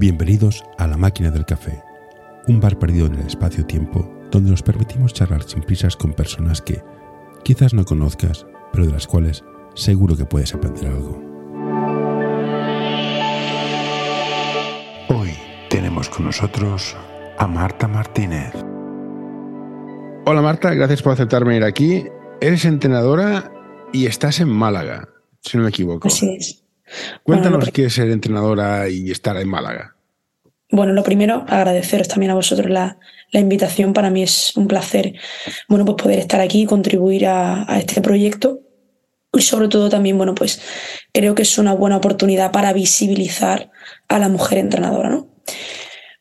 [0.00, 1.82] Bienvenidos a La Máquina del Café,
[2.48, 6.82] un bar perdido en el espacio-tiempo donde nos permitimos charlar sin prisas con personas que
[7.44, 9.44] quizás no conozcas, pero de las cuales
[9.74, 11.22] seguro que puedes aprender algo.
[15.10, 15.34] Hoy
[15.68, 16.96] tenemos con nosotros
[17.36, 18.54] a Marta Martínez.
[20.24, 22.06] Hola Marta, gracias por aceptarme ir aquí.
[22.40, 23.52] Eres entrenadora
[23.92, 25.10] y estás en Málaga,
[25.42, 26.08] si no me equivoco.
[26.08, 26.69] Así es.
[27.22, 29.94] Cuéntanos qué es ser entrenadora y estar en Málaga.
[30.72, 32.98] Bueno, lo primero, agradeceros también a vosotros la,
[33.32, 33.92] invitación.
[33.92, 35.14] Para mí es un placer
[35.68, 38.60] bueno, pues poder estar aquí y contribuir a, este proyecto.
[39.32, 40.60] Y sobre todo también, bueno, pues
[41.12, 43.70] creo que es una buena oportunidad para visibilizar
[44.08, 45.28] a la mujer entrenadora, ¿no?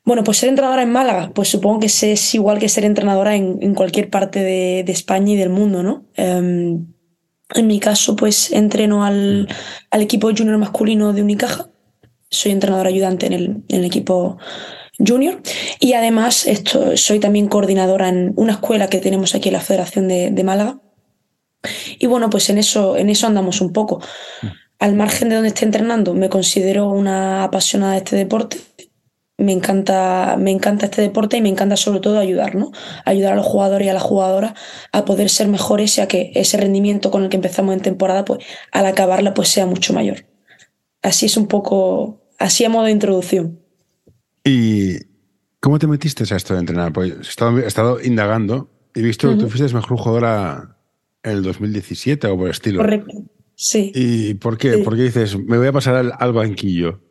[0.06, 3.74] Bueno, pues ser entrenadora en Málaga, pues supongo que es igual que ser entrenadora en,
[3.74, 6.06] cualquier parte de, España y del mundo, ¿no?
[6.16, 6.86] Em,
[7.56, 9.48] en mi caso, pues entreno al,
[9.92, 11.70] al, equipo junior masculino de Unicaja.
[12.30, 14.38] Soy entrenadora ayudante en el, en el equipo
[15.00, 15.42] junior.
[15.80, 20.08] Y además esto, soy también coordinadora en una escuela que tenemos aquí en la Federación
[20.08, 20.80] de, de Málaga.
[21.98, 24.02] Y bueno, pues en eso, en eso andamos un poco.
[24.78, 28.60] Al margen de donde esté entrenando, me considero una apasionada de este deporte
[29.40, 32.72] me encanta, me encanta este deporte y me encanta sobre todo ayudar, ¿no?
[33.06, 34.54] Ayudar a los jugadores y a las jugadoras
[34.92, 38.26] a poder ser mejores y a que ese rendimiento con el que empezamos en temporada,
[38.26, 38.40] pues
[38.72, 40.26] al acabarla, pues sea mucho mayor.
[41.02, 43.60] Así es un poco, así a modo de introducción.
[44.44, 44.98] ¿Y
[45.60, 46.92] cómo te metiste a esto de entrenar?
[46.92, 50.78] Pues he estado, he estado indagando y he visto que tú fuiste mejor jugadora
[51.24, 52.80] en el 2017 o por el estilo.
[52.80, 53.14] Correcto,
[53.56, 53.92] sí.
[53.96, 54.80] ¿Y por qué?
[54.80, 57.02] ¿Por qué dices, me voy a pasar al banquillo?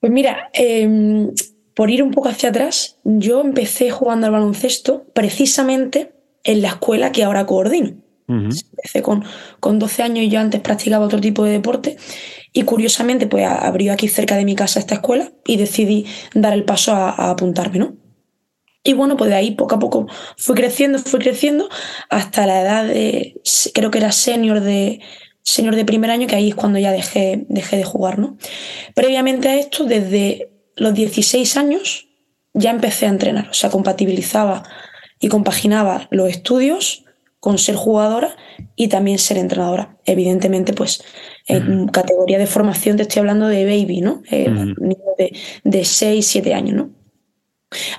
[0.00, 1.30] Pues mira, em,
[1.74, 7.12] por ir un poco hacia atrás, yo empecé jugando al baloncesto precisamente en la escuela
[7.12, 7.92] que ahora coordino.
[8.28, 9.24] Empecé con,
[9.58, 11.96] con 12 años y yo antes practicaba otro tipo de deporte
[12.52, 16.64] y curiosamente pues abrió aquí cerca de mi casa esta escuela y decidí dar el
[16.64, 17.96] paso a, a apuntarme, ¿no?
[18.84, 21.68] Y bueno, pues de ahí poco a poco fui creciendo, fui creciendo
[22.08, 23.40] hasta la edad de,
[23.74, 25.00] creo que era senior de,
[25.42, 28.36] señor de primer año, que ahí es cuando ya dejé, dejé de jugar, ¿no?
[28.94, 32.08] Previamente a esto, desde los 16 años,
[32.54, 34.62] ya empecé a entrenar, o sea, compatibilizaba
[35.18, 37.04] y compaginaba los estudios
[37.38, 38.36] con ser jugadora
[38.76, 39.96] y también ser entrenadora.
[40.04, 41.02] Evidentemente, pues
[41.46, 44.22] en categoría de formación te estoy hablando de baby, ¿no?
[44.30, 44.50] Eh,
[45.18, 46.90] de, de 6, 7 años, ¿no?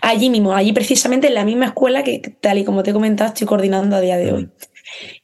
[0.01, 3.29] Allí mismo, allí precisamente en la misma escuela que tal y como te he comentado
[3.29, 4.49] estoy coordinando a día de hoy.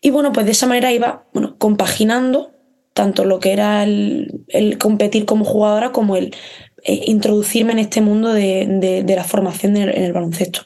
[0.01, 2.51] Y bueno, pues de esa manera iba bueno, compaginando
[2.93, 4.43] tanto lo que era el,
[4.79, 6.35] competir como jugadora como el
[6.83, 10.61] eh, introducirme en este mundo de, la formación en el, baloncesto.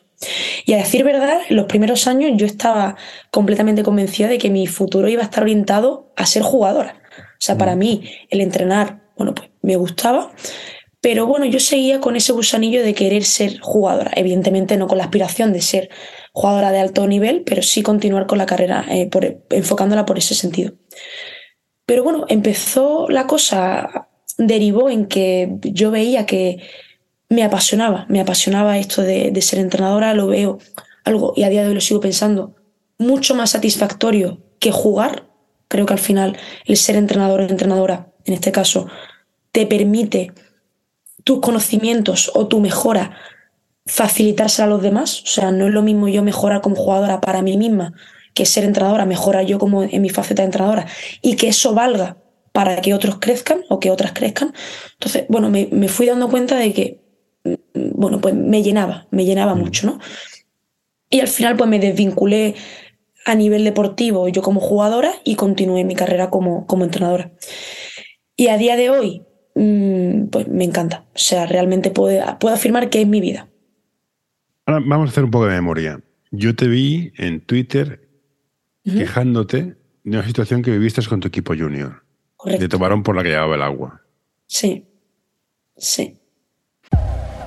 [0.65, 2.95] Y a decir verdad, en los primeros años yo estaba
[3.31, 7.01] completamente convencida de que mi futuro iba a estar orientado a ser jugadora.
[7.17, 7.79] O sea, para mm.
[7.79, 10.31] mí el entrenar, bueno, pues me gustaba,
[11.01, 14.11] pero bueno, yo seguía con ese gusanillo de querer ser jugadora.
[14.15, 15.89] Evidentemente no con la aspiración de ser
[16.31, 19.09] jugadora de alto nivel, pero sí continuar con la carrera, eh,
[19.49, 20.73] enfocándola por ese sentido.
[21.85, 26.61] Pero bueno, empezó la cosa, derivó en que yo veía que
[27.29, 30.59] me apasionaba, me apasionaba esto de, ser entrenadora, lo veo
[31.03, 32.55] algo, y a día de hoy lo sigo pensando,
[32.97, 35.27] mucho más satisfactorio que jugar.
[35.67, 38.87] Creo que al final el ser entrenador o entrenadora, en este caso,
[39.51, 40.33] te permite
[41.23, 43.17] tus conocimientos o tu mejora
[43.85, 45.21] facilitársela a los demás.
[45.23, 47.93] O sea, no es lo mismo yo mejorar como jugadora para mí misma
[48.33, 50.87] que ser entrenadora, mejorar yo como en mi faceta de entrenadora
[51.21, 52.17] y que eso valga
[52.51, 54.53] para que otros crezcan o que otras crezcan.
[54.93, 57.01] Entonces, bueno, me, fui dando cuenta de que,
[57.43, 59.99] mm, bueno, pues me llenaba, me llenaba mucho, ¿no?
[61.09, 62.55] Y al final, pues me desvinculé
[63.25, 67.31] a nivel deportivo yo como jugadora y continué mi carrera como, como entrenadora.
[68.35, 69.23] Y a día de hoy,
[69.55, 71.05] mm, pues me encanta.
[71.13, 73.50] O sea, realmente puedo, puedo afirmar que es mi vida.
[74.71, 75.99] Ahora vamos a hacer un poco de memoria.
[76.31, 78.07] Yo te vi en Twitter
[78.85, 82.05] quejándote de una situación que viviste con tu equipo junior.
[82.37, 82.61] Correcto.
[82.61, 84.01] Te tomaron por la que llevaba el agua.
[84.47, 84.87] Sí.
[85.75, 86.17] Sí.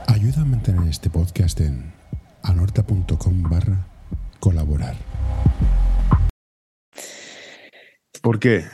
[0.07, 1.95] Ayuda a mantener este podcast en
[2.43, 3.87] anorta.com barra
[4.39, 4.95] colaborar.
[8.21, 8.67] ¿Por qué?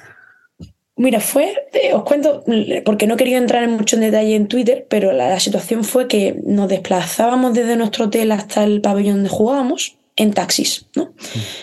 [1.00, 2.44] Mira, fue, eh, os cuento,
[2.84, 6.08] porque no he querido entrar en mucho en detalle en Twitter, pero la, situación fue
[6.08, 11.14] que nos desplazábamos desde nuestro hotel hasta el pabellón donde jugábamos en taxis, ¿no?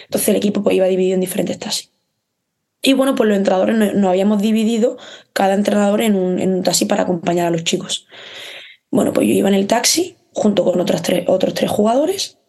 [0.06, 1.92] Entonces el equipo pues, iba dividido en diferentes taxis.
[2.82, 4.98] Y bueno, pues los entrenadores nos, habíamos dividido
[5.34, 8.08] cada entrenador en un, taxi para acompañar a los chicos.
[8.90, 12.40] Bueno, pues yo iba en el taxi junto con otros tres, otros tres jugadores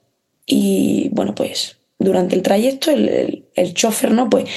[0.47, 4.31] y bueno, pues durante el trayecto el, el, el chofer, ¿no?
[4.31, 4.49] Pues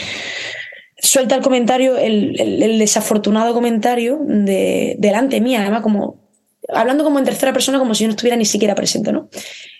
[1.01, 6.21] suelta el comentario, el, desafortunado comentario de, delante mía, además como
[6.69, 9.29] hablando como en tercera persona, como si yo no estuviera ni siquiera presente, ¿no?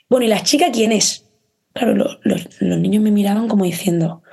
[0.10, 1.26] Bueno, ¿y la chica quién es?
[1.74, 4.24] Claro, los niños me miraban como diciendo,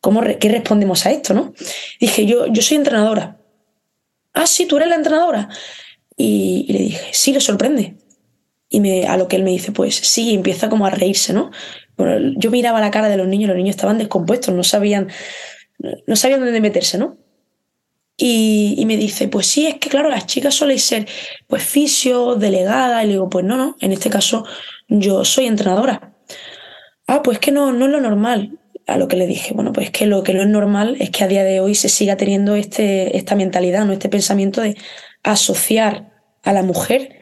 [0.00, 1.52] ¿cómo ¿qué respondemos a esto, no?
[2.00, 3.38] Dije, yo, yo soy entrenadora.
[4.32, 5.48] Ah, sí, tú eres la entrenadora.
[6.16, 7.96] Y, le dije, sí, le sorprende.
[8.68, 11.50] Y me, a lo que él me dice, pues sí, empieza como a reírse, ¿no?
[11.96, 15.08] Bueno, yo miraba la cara de los niños, los niños estaban descompuestos, no sabían,
[15.78, 17.18] no sabían dónde meterse, ¿no?
[18.18, 21.06] Y, me dice, pues sí, es que claro, las chicas suelen ser
[21.46, 24.46] pues fisio, delegada, y le digo, pues no, no, en este caso
[24.88, 26.14] yo soy entrenadora.
[27.06, 28.58] Ah, pues que no, no es lo normal.
[28.86, 31.24] A lo que le dije, bueno, pues que lo que no es normal es que
[31.24, 33.92] a día de hoy se siga teniendo este, esta mentalidad, ¿no?
[33.92, 34.76] Este pensamiento de
[35.24, 36.12] asociar
[36.44, 37.20] a la mujer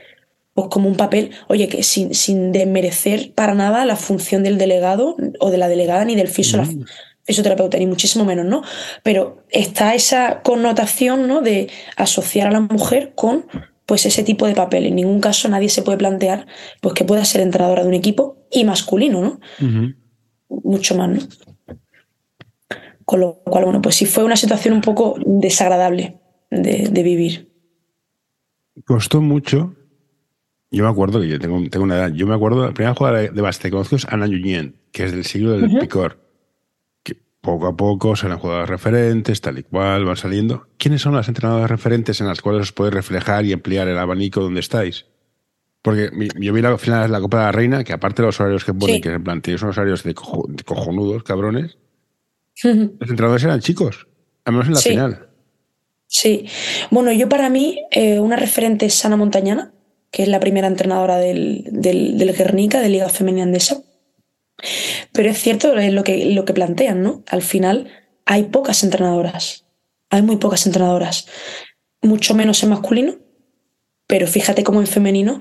[0.53, 5.17] pues como un papel, oye, que sin, sin desmerecer para nada la función del delegado
[5.41, 6.85] o de la delegada ni del fisio, mm
[7.25, 8.63] fisioterapeuta, ni muchísimo menos, ¿no?
[9.03, 11.41] Pero está esa connotación, ¿no?
[11.41, 13.47] De asociar a la mujer con
[13.87, 14.87] pues ese tipo de papel.
[14.87, 16.47] En ningún caso nadie se puede plantear
[16.81, 19.41] pues que pueda ser entrenadora de un equipo y masculino, ¿no?
[20.49, 21.19] Mucho más, ¿no?
[23.05, 27.53] Con lo cual, bueno, pues sí fue una situación un poco desagradable de, vivir.
[28.87, 29.75] Costó mucho.
[30.71, 32.13] Yo me acuerdo que yo tengo, tengo una edad.
[32.13, 35.79] Yo me acuerdo, la primera jugadora de es Ana Junien, que es del siglo del
[35.79, 36.24] picor
[37.45, 40.67] poco a poco salen jugadores referentes, tal y cual, van saliendo.
[40.79, 44.41] ¿Quiénes son las entrenadoras referentes en las cuales os podéis reflejar y ampliar el abanico
[44.41, 45.07] donde estáis?
[45.83, 46.11] Porque
[46.41, 48.65] yo vi la final de la Copa de la Reina, que aparte de los horarios
[48.65, 51.77] que ponen, que en plan, son horarios de, cojonudos, cabrones,
[52.63, 54.09] los entrenadores eran chicos,
[54.45, 55.29] al menos en la final.
[56.07, 56.47] Sí.
[56.91, 59.73] Bueno, yo para mí, eh, una referente es Sana Montañana,
[60.11, 63.83] que es la primera entrenadora del, del, del Guernica, de Liga Femenina Andesa.
[65.13, 67.23] Pero es cierto lo que, lo que plantean, ¿no?
[67.29, 67.89] Al final
[68.27, 69.67] hay pocas entrenadoras,
[70.11, 71.27] hay muy pocas entrenadoras,
[72.03, 73.17] mucho menos en masculino,
[74.07, 75.41] pero fíjate cómo en femenino,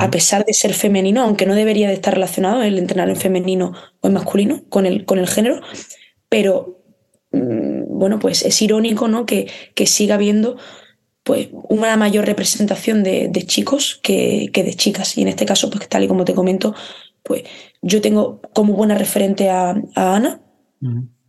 [0.00, 3.72] a pesar de ser femenino, aunque no debería de estar relacionado el entrenar en femenino
[4.00, 5.60] o en masculino con el, con el género,
[6.28, 6.82] pero
[7.30, 9.26] mm, bueno, pues es irónico, ¿no?
[9.26, 10.56] Que, que siga habiendo
[11.22, 15.16] pues una mayor representación de, de chicos que, que, de chicas.
[15.16, 16.74] Y en este caso, pues tal y como te comento,
[17.22, 17.44] pues
[17.82, 20.40] yo tengo como buena referente a, Ana.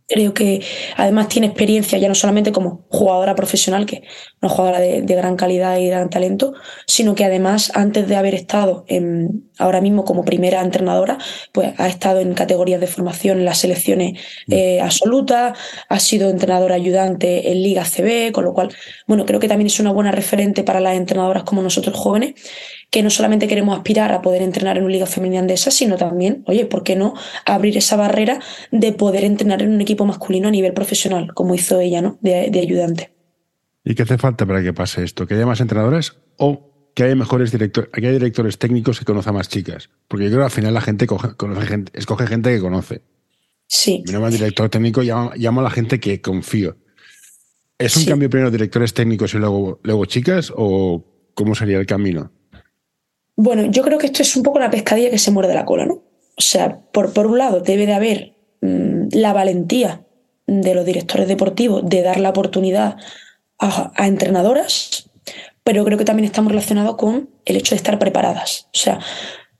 [0.08, 0.62] Creo que
[0.96, 4.02] además tiene experiencia ya no solamente como jugadora profesional, que es
[4.42, 6.52] una jugadora de, gran calidad y gran talento,
[6.86, 11.18] sino que además antes de haber estado en, ahora mismo como primera entrenadora,
[11.52, 16.74] pues ha estado en categorías de formación en las selecciones eh, absolutas, ha sido entrenadora
[16.74, 18.70] ayudante en Liga CB, con lo cual,
[19.06, 22.34] bueno, creo que también es una buena referente para las entrenadoras como nosotros jóvenes
[22.92, 25.96] que no solamente queremos aspirar a poder entrenar en una liga femenina de esas, sino
[25.96, 27.14] también, oye, ¿por qué no
[27.46, 28.38] abrir esa barrera
[28.70, 32.18] de poder entrenar en un equipo masculino a nivel profesional, como hizo ella, ¿no?
[32.20, 33.14] De, ayudante.
[33.82, 35.26] ¿Y qué hace falta para que pase esto?
[35.26, 39.34] ¿Que haya más entrenadores o que haya mejores directores, que haya directores técnicos que conozcan
[39.34, 39.90] más chicas?
[40.08, 43.02] Porque yo creo que al final la gente, conoce gente escoge gente que conoce.
[43.66, 44.02] Sí.
[44.06, 46.76] Mi nombre director técnico, llamo, a la gente que confío.
[47.78, 51.04] ¿Es un cambio primero directores técnicos y luego, luego chicas o
[51.34, 52.30] cómo sería el camino?
[53.34, 55.86] Bueno, yo creo que esto es un poco la pescadilla que se muerde la cola,
[55.86, 55.94] ¿no?
[55.94, 60.04] O sea, por, por un lado, debe de haber mm, la valentía
[60.46, 62.96] de los directores deportivos de dar la oportunidad
[63.58, 65.10] a, a, entrenadoras,
[65.64, 68.68] pero creo que también estamos relacionados con el hecho de estar preparadas.
[68.74, 69.00] O sea,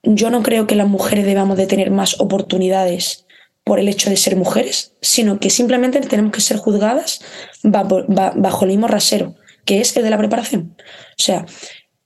[0.02, 3.26] yo no creo que las mujeres debamos de tener más oportunidades
[3.64, 7.20] por el hecho de ser mujeres, sino que simplemente tenemos que ser juzgadas
[7.62, 10.76] bajo, el mismo rasero, que es el de la preparación.
[11.18, 11.46] O sea,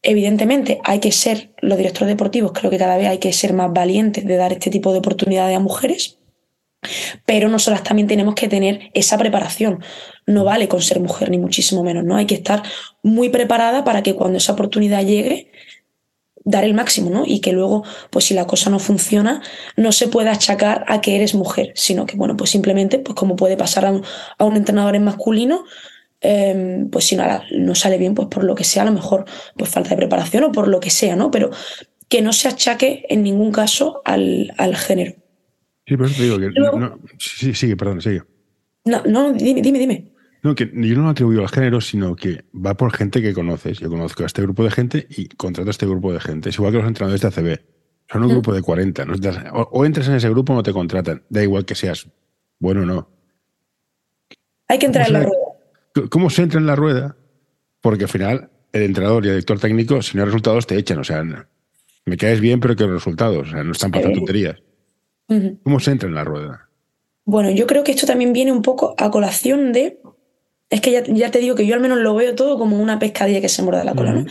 [0.08, 3.72] Evidentemente hay que ser, los directores deportivos creo que cada vez hay que ser más
[3.72, 6.20] valientes de dar este tipo de oportunidades a mujeres,
[7.24, 9.82] pero nosotras también tenemos que tener esa preparación.
[10.26, 12.16] No vale con ser mujer, ni muchísimo menos, ¿no?
[12.16, 12.62] Hay que estar
[13.02, 15.50] muy preparada para que cuando esa oportunidad llegue,
[16.44, 17.24] dar el máximo, ¿no?
[17.26, 19.42] Y que luego, pues si la cosa no funciona,
[19.76, 23.34] no se pueda achacar a que eres mujer, sino que, bueno, pues simplemente, pues como
[23.34, 25.64] puede pasar a un, entrenador en masculino,
[26.20, 29.26] Em, pues si no, no sale bien, pues por lo que sea, a lo mejor
[29.56, 31.30] pues falta de preparación o por lo que sea, ¿no?
[31.30, 31.50] Pero
[32.08, 35.14] que no se achaque en ningún caso al, género.
[35.86, 36.50] Sí, pero eso te digo que.
[36.78, 38.22] no, sí, sigue, perdón, sigue.
[38.84, 40.12] No, no, dime, dime, dime.
[40.42, 43.78] No, que yo no lo atribuyo al género, sino que va por gente que conoces.
[43.78, 46.50] Yo conozco a este grupo de gente y contrato a este grupo de gente.
[46.50, 47.60] Es igual que los entrenadores de ACB.
[48.10, 48.32] Son un mm.
[48.32, 49.06] grupo de 40.
[49.52, 51.24] o, entras en ese grupo o no te contratan.
[51.28, 52.08] Da igual que seas
[52.58, 53.10] bueno o no.
[54.68, 56.08] Hay que entrar en la rueda.
[56.10, 57.16] ¿Cómo se entra en la rueda?
[57.80, 60.98] Porque al final el entrenador y el director técnico, si no hay resultados, te echan.
[60.98, 61.24] O sea,
[62.04, 63.48] me caes bien, pero que los resultados.
[63.48, 64.62] O sea, no están pasando tonterías.
[65.62, 66.68] ¿Cómo se entra en la rueda?
[67.24, 70.00] Bueno, yo creo que esto también viene un poco a colación de.
[70.70, 73.40] Es que ya, te digo que yo al menos lo veo todo como una pescadilla
[73.40, 74.26] que se muerde la cola, ¿no?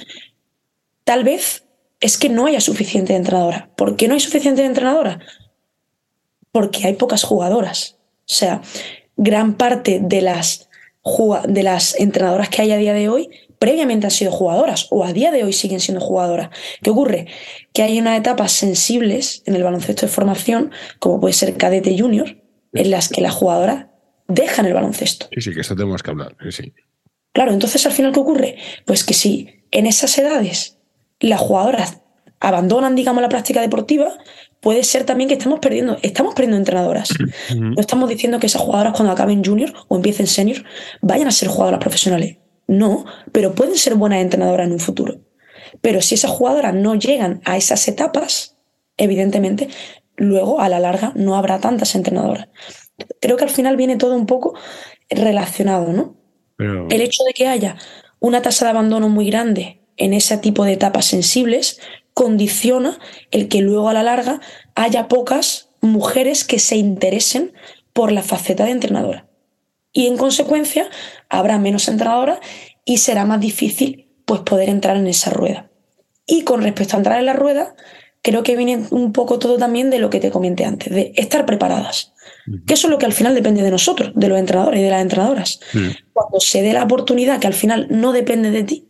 [1.03, 1.65] Tal vez
[1.99, 3.69] es que no haya suficiente entrenadora.
[3.75, 5.19] ¿Por qué no hay suficiente entrenadora?
[6.51, 7.97] Porque hay pocas jugadoras.
[8.21, 8.61] O sea,
[9.17, 10.69] gran parte de las,
[11.47, 13.29] de las entrenadoras que hay a día de hoy
[13.65, 16.49] previamente han sido jugadoras o a día de hoy siguen siendo jugadoras.
[16.83, 17.25] ¿Qué ocurre?
[17.73, 20.69] Que hay unas etapas sensibles en el baloncesto de formación,
[20.99, 22.37] como puede ser cadete junior,
[22.73, 23.87] en las que las jugadoras
[24.27, 25.29] dejan el baloncesto.
[25.33, 26.37] Sí, sí, que esto tenemos que hablar.
[26.51, 26.73] Sí,
[27.33, 28.55] Claro, entonces al final, ¿qué ocurre?
[28.85, 30.77] Pues que si en esas edades
[31.19, 32.01] las jugadoras
[32.39, 34.13] abandonan, digamos, la práctica deportiva,
[34.61, 37.09] puede ser también que estamos perdiendo, estamos perdiendo entrenadoras.
[37.55, 40.63] No estamos diciendo que esas jugadoras cuando acaben junior o empiecen senior
[41.01, 42.37] vayan a ser jugadoras profesionales.
[42.67, 45.19] No, pero pueden ser buenas entrenadoras en un futuro.
[45.81, 48.57] Pero si esas jugadoras no llegan a esas etapas,
[48.97, 49.69] evidentemente,
[50.15, 52.49] luego a la larga no habrá tantas entrenadoras.
[53.19, 54.55] Creo que al final viene todo un poco
[55.09, 56.15] relacionado, ¿no?
[56.57, 57.75] El hecho de que haya
[58.19, 61.79] una tasa de abandono muy grande en ese tipo de etapas sensibles
[62.13, 62.97] condiciona
[63.31, 64.39] el que luego a la larga
[64.73, 67.53] haya pocas mujeres que se interesen
[67.91, 69.27] por la faceta de entrenadora.
[69.95, 70.89] Y en consecuencia
[71.29, 72.39] habrá menos entrenadoras
[72.83, 75.71] y será más difícil pues, poder entrar en esa rueda.
[76.27, 77.75] Y con respecto a entrar en la rueda,
[78.21, 81.45] creo que viene un poco todo también de lo que te comenté antes, de estar
[81.45, 82.11] preparadas.
[82.67, 84.89] Que eso es lo que al final depende de nosotros, de los entrenadores y de
[84.89, 85.61] las entrenadoras.
[86.11, 88.89] Cuando se dé la oportunidad, que al final no depende de ti,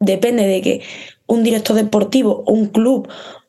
[0.00, 0.80] depende de que
[1.26, 3.06] un director deportivo un club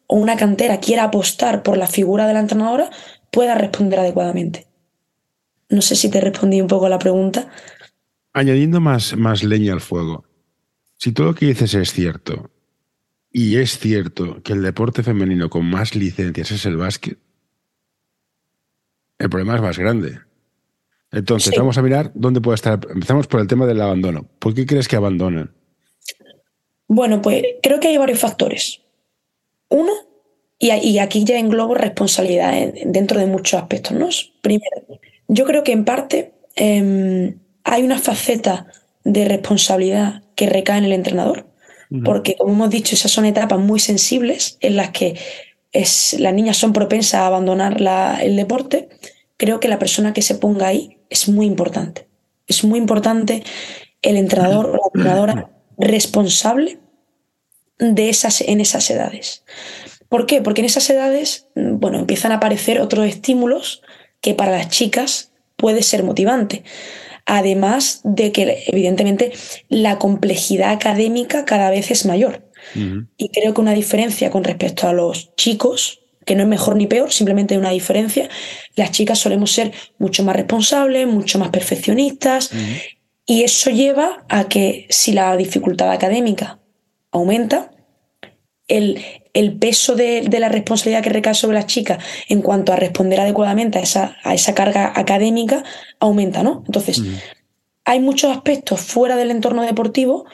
[0.07, 2.89] o una cantera quiera apostar por la figura de la entrenadora,
[3.31, 4.68] pueda responder adecuadamente.
[5.69, 7.49] No sé si te respondí un poco a la pregunta.
[8.33, 10.25] Añadiendo más, más leña al fuego,
[10.97, 12.51] si todo lo que dices es cierto,
[13.31, 17.19] y es cierto que el deporte femenino con más licencias es el básquet,
[19.19, 20.19] el problema es más grande.
[21.11, 22.79] Entonces, vamos a mirar dónde puede estar.
[22.89, 24.27] Empezamos por el tema del abandono.
[24.39, 25.51] ¿Por qué crees que abandonan?
[26.87, 28.81] Bueno, pues creo que hay varios factores.
[29.69, 29.91] Uno,
[30.57, 34.09] y, aquí ya englobo responsabilidad dentro de muchos aspectos, ¿no?
[34.41, 34.85] Primero,
[35.29, 38.67] yo creo que en parte em, hay una faceta
[39.05, 41.47] de responsabilidad que recae en el entrenador,
[42.03, 45.17] porque como hemos dicho, esas son etapas muy sensibles en las que
[45.71, 47.77] es, las niñas son propensas a abandonar
[48.21, 48.89] el deporte.
[49.37, 52.07] Creo que la persona que se ponga ahí es muy importante.
[52.47, 53.43] Es muy importante
[54.01, 56.79] el entrenador o la entrenadora responsable
[57.79, 59.43] de esas, en esas edades.
[60.09, 60.41] ¿Por qué?
[60.41, 63.81] Porque en esas edades, bueno, empiezan a aparecer otros estímulos
[64.21, 66.63] que para las chicas puede ser motivante.
[67.25, 69.31] Además de que, evidentemente,
[69.69, 72.49] la complejidad académica cada vez es mayor.
[73.17, 76.87] Y creo que una diferencia con respecto a los chicos, que no es mejor ni
[76.87, 78.29] peor, simplemente una diferencia,
[78.75, 82.51] las chicas solemos ser mucho más responsables, mucho más perfeccionistas,
[83.25, 86.59] y eso lleva a que si la dificultad académica
[87.11, 87.71] aumenta,
[88.69, 93.19] el, el peso de, la responsabilidad que recae sobre las chicas en cuanto a responder
[93.19, 95.63] adecuadamente a esa, a esa carga académica
[95.99, 96.63] aumenta, ¿no?
[96.65, 97.01] Entonces,
[97.85, 100.25] hay muchos aspectos fuera del entorno deportivo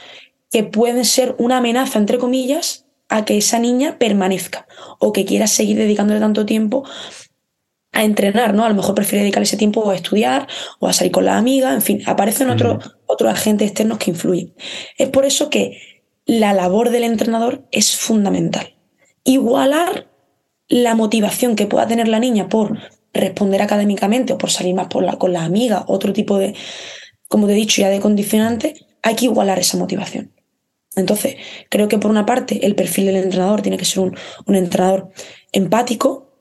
[0.52, 4.68] que pueden ser una amenaza, entre comillas, a que esa niña permanezca
[5.00, 6.84] o que quiera seguir dedicándole tanto tiempo
[7.92, 8.66] a entrenar, ¿no?
[8.66, 10.48] A lo mejor prefiere dedicar ese tiempo a estudiar
[10.80, 14.54] o a salir con la amiga, en fin, aparecen otros, otros agentes externos que influyen.
[14.98, 15.95] Es por eso que
[16.26, 18.76] la labor del entrenador es fundamental.
[19.24, 20.08] Igualar
[20.68, 22.78] la motivación que pueda tener la niña por
[23.14, 26.56] responder académicamente o por salir más con la amiga, otro tipo de,
[27.28, 30.34] como te he dicho ya, de condicionante, hay que igualar esa motivación.
[30.96, 31.36] Entonces,
[31.70, 35.12] creo que por una parte el perfil del entrenador tiene que ser un, entrenador
[35.52, 36.32] empático,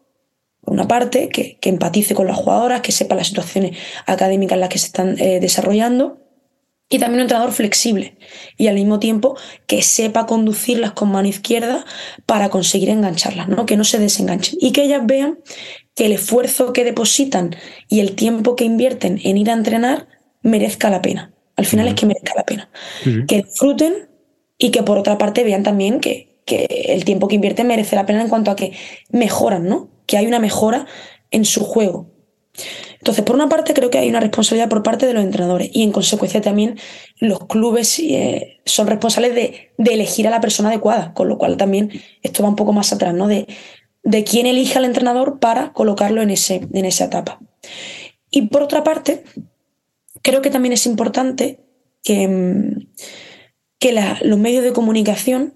[0.61, 3.77] por una parte, que, empatice con las jugadoras, que sepa las situaciones
[4.07, 6.24] académicas en las que se están eh, desarrollando,
[6.89, 8.17] y también un entrenador flexible
[8.57, 9.37] y al mismo tiempo
[9.67, 11.85] que sepa conducirlas con mano izquierda
[12.27, 13.67] para conseguir engancharlas, ¿no?
[13.67, 15.39] que no se desenganchen y que ellas vean
[15.95, 17.57] que el esfuerzo que depositan
[17.89, 20.09] y el tiempo que invierten en ir a entrenar
[20.43, 21.33] merezca la pena.
[21.57, 22.69] Al final es que merezca la pena.
[23.29, 24.09] Que disfruten
[24.59, 28.07] y que por otra parte vean también que, que el tiempo que invierten merece la
[28.07, 28.73] pena en cuanto a que
[29.11, 29.89] mejoran, ¿no?
[30.07, 30.87] que hay una mejora
[31.31, 32.14] en su juego.
[32.99, 35.83] Entonces, por una parte, creo que hay una responsabilidad por parte de los entrenadores y
[35.83, 36.79] en consecuencia también
[37.19, 41.91] los clubes eh, son responsables de, elegir a la persona adecuada, con lo cual también
[42.23, 43.27] esto va un poco más atrás, ¿no?
[43.27, 43.47] De,
[44.25, 47.41] quién elige al entrenador para colocarlo en, ese, en esa etapa.
[48.31, 49.25] Y por otra parte,
[50.23, 51.61] creo que también es importante
[52.03, 52.87] que, mm,
[53.79, 53.93] que
[54.23, 55.55] los medios de comunicación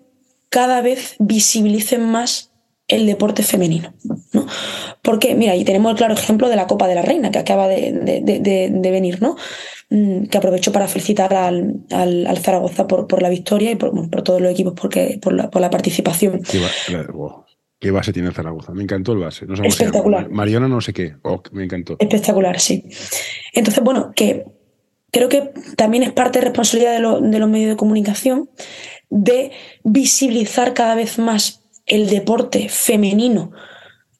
[0.50, 2.47] cada vez visibilicen más
[2.88, 3.92] el deporte femenino.
[4.32, 4.46] ¿no?
[5.02, 7.68] Porque, mira, y tenemos el claro ejemplo de la Copa de la Reina que acaba
[7.68, 9.36] de, venir, ¿no?
[9.90, 14.74] Mm, que aprovecho para felicitar al, Zaragoza por, la victoria y por, todos los equipos
[14.74, 16.42] porque, por, la, participación.
[17.78, 18.72] ¿Qué, base tiene el Zaragoza?
[18.72, 19.46] Me encantó el base.
[19.64, 20.30] Espectacular.
[20.30, 21.14] Mariona no sé qué.
[21.22, 21.96] Oh, me encantó.
[21.98, 22.84] Espectacular, sí.
[23.52, 24.46] Entonces, bueno, que
[25.12, 28.50] creo que también es parte de responsabilidad de, de los medios de comunicación
[29.10, 29.52] de
[29.84, 33.52] visibilizar cada vez más el deporte femenino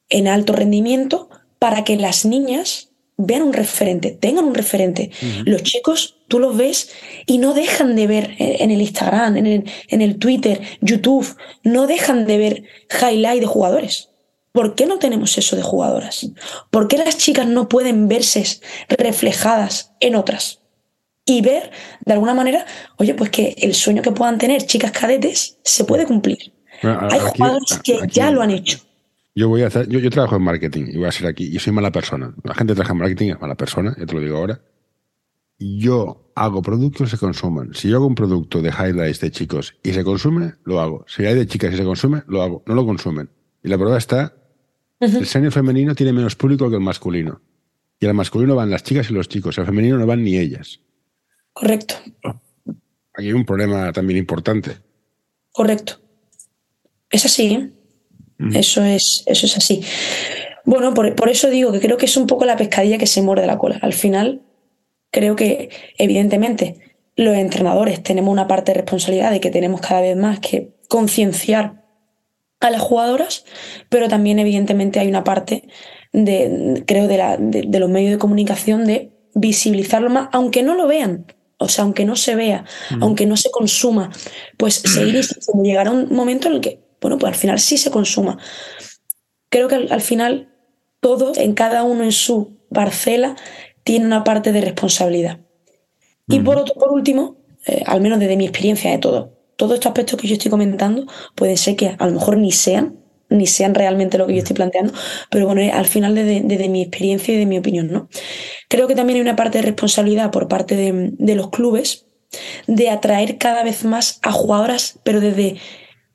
[0.09, 5.11] en alto rendimiento para que las niñas vean un referente, tengan un referente.
[5.43, 6.89] Los chicos, tú los ves
[7.25, 11.85] y no dejan de ver en el Instagram, en el, en el Twitter, YouTube, no
[11.85, 12.63] dejan de ver
[13.01, 14.09] highlight de jugadores.
[14.53, 16.31] ¿Por qué no tenemos eso de jugadoras?
[16.71, 18.43] ¿Por qué las chicas no pueden verse
[18.87, 20.61] reflejadas en otras?
[21.25, 21.71] Y ver,
[22.05, 22.65] de alguna manera,
[22.97, 26.53] oye, pues que el sueño que puedan tener chicas cadetes se puede cumplir.
[26.81, 28.79] Hay jugadores que ya lo han hecho.
[29.35, 31.51] Yo voy a hacer, yo, trabajo en marketing y voy a ser aquí.
[31.51, 32.33] Yo soy mala persona.
[32.43, 34.61] La gente que trabaja en marketing es mala persona, ya te lo digo ahora.
[35.59, 37.73] Yo hago productos que se consuman.
[37.73, 41.05] Si yo hago un producto de highlights de chicos y se consume, lo hago.
[41.07, 42.63] Si hay de chicas y se consume, lo hago.
[42.65, 43.29] No lo consumen.
[43.63, 44.33] Y la prueba está,
[44.99, 47.41] el senior femenino tiene menos público que el masculino.
[47.99, 49.59] Y al masculino van las chicas y los chicos.
[49.59, 50.79] Al femenino no van ni ellas.
[51.53, 51.95] Correcto.
[53.13, 54.77] Aquí hay un problema también importante.
[55.51, 55.99] Correcto.
[57.09, 57.69] Es así, ¿eh?
[58.53, 59.81] eso, es, eso es así.
[60.65, 63.47] Bueno, por, eso digo que creo que es un poco la pescadilla que se muerde
[63.47, 63.79] la cola.
[63.81, 64.41] Al final,
[65.11, 70.15] creo que evidentemente los entrenadores tenemos una parte de responsabilidad de que tenemos cada vez
[70.15, 71.83] más que concienciar
[72.59, 73.45] a las jugadoras,
[73.89, 75.67] pero también evidentemente hay una parte
[76.11, 80.87] de, creo, de, la, de, los medios de comunicación de visibilizarlo más, aunque no lo
[80.87, 81.25] vean,
[81.57, 82.65] o sea, aunque no se vea,
[83.01, 84.11] aunque no se consuma,
[84.57, 85.63] pues seguir insistiendo.
[85.63, 88.37] Llegará un momento en el que bueno, pues al final sí se consuma.
[89.49, 90.53] Creo que al, final
[90.99, 93.35] todo, en cada uno en su parcela,
[93.83, 95.39] tiene una parte de responsabilidad.
[96.27, 99.87] Y por, otro, por último, eh, al menos desde mi experiencia de todo, todos estos
[99.87, 103.75] aspectos que yo estoy comentando puede ser que a lo mejor ni sean, ni sean
[103.75, 104.93] realmente lo que yo estoy planteando,
[105.29, 108.09] pero bueno, al final desde, mi experiencia y de mi opinión, ¿no?
[108.69, 112.05] Creo que también hay una parte de responsabilidad por parte de, de los clubes
[112.67, 115.57] de atraer cada vez más a jugadoras, pero desde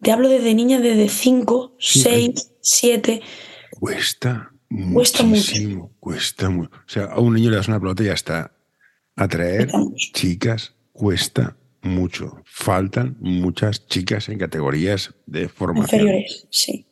[0.05, 3.21] te hablo desde niñas desde 5, 6, 7.
[3.81, 6.71] Cuesta muchísimo, cuesta mucho.
[6.75, 8.53] O sea, a un niño le das una pelota y ya está.
[9.17, 9.71] Atraer
[10.13, 12.43] chicas cuesta mucho.
[12.45, 16.01] Faltan muchas chicas en categorías de formación.
[16.01, 16.87] Inferiores, sí.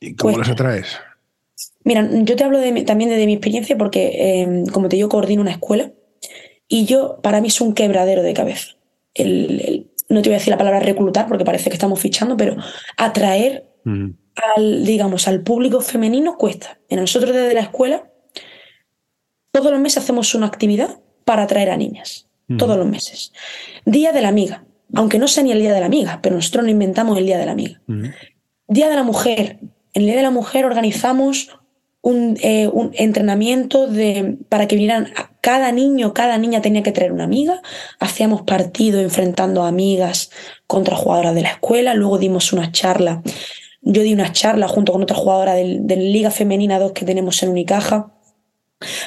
[0.00, 0.96] ¿Y cómo las atraes?
[1.84, 5.50] Mira, yo te hablo también de, mi experiencia porque, em, como te digo, coordino una
[5.50, 5.92] escuela
[6.66, 8.76] y yo, para mí es un quebradero de cabeza.
[9.14, 9.73] el,
[10.14, 12.56] no te voy a decir la palabra reclutar porque parece que estamos fichando, pero
[12.96, 16.78] atraer al, digamos, al público femenino cuesta.
[16.88, 18.10] En nosotros desde la escuela,
[19.52, 22.28] todos los meses hacemos una actividad para atraer a niñas.
[22.58, 23.32] Todos los meses.
[23.86, 24.64] Día de la amiga.
[24.94, 27.38] Aunque no sea ni el día de la amiga, pero nosotros no inventamos el día
[27.38, 27.80] de la amiga.
[28.68, 29.58] Día de la mujer.
[29.92, 31.58] En el día de la mujer organizamos
[32.04, 37.12] un, eh, un entrenamiento de, para que vinieran cada niño, cada niña tenía que traer
[37.12, 37.62] una amiga.
[37.98, 40.30] Hacíamos partido enfrentando amigas
[40.66, 41.94] contra jugadoras de la escuela.
[41.94, 43.22] Luego dimos una charla.
[43.80, 47.48] Yo di una charla junto con otra jugadora de, Liga Femenina 2 que tenemos en
[47.48, 48.12] Unicaja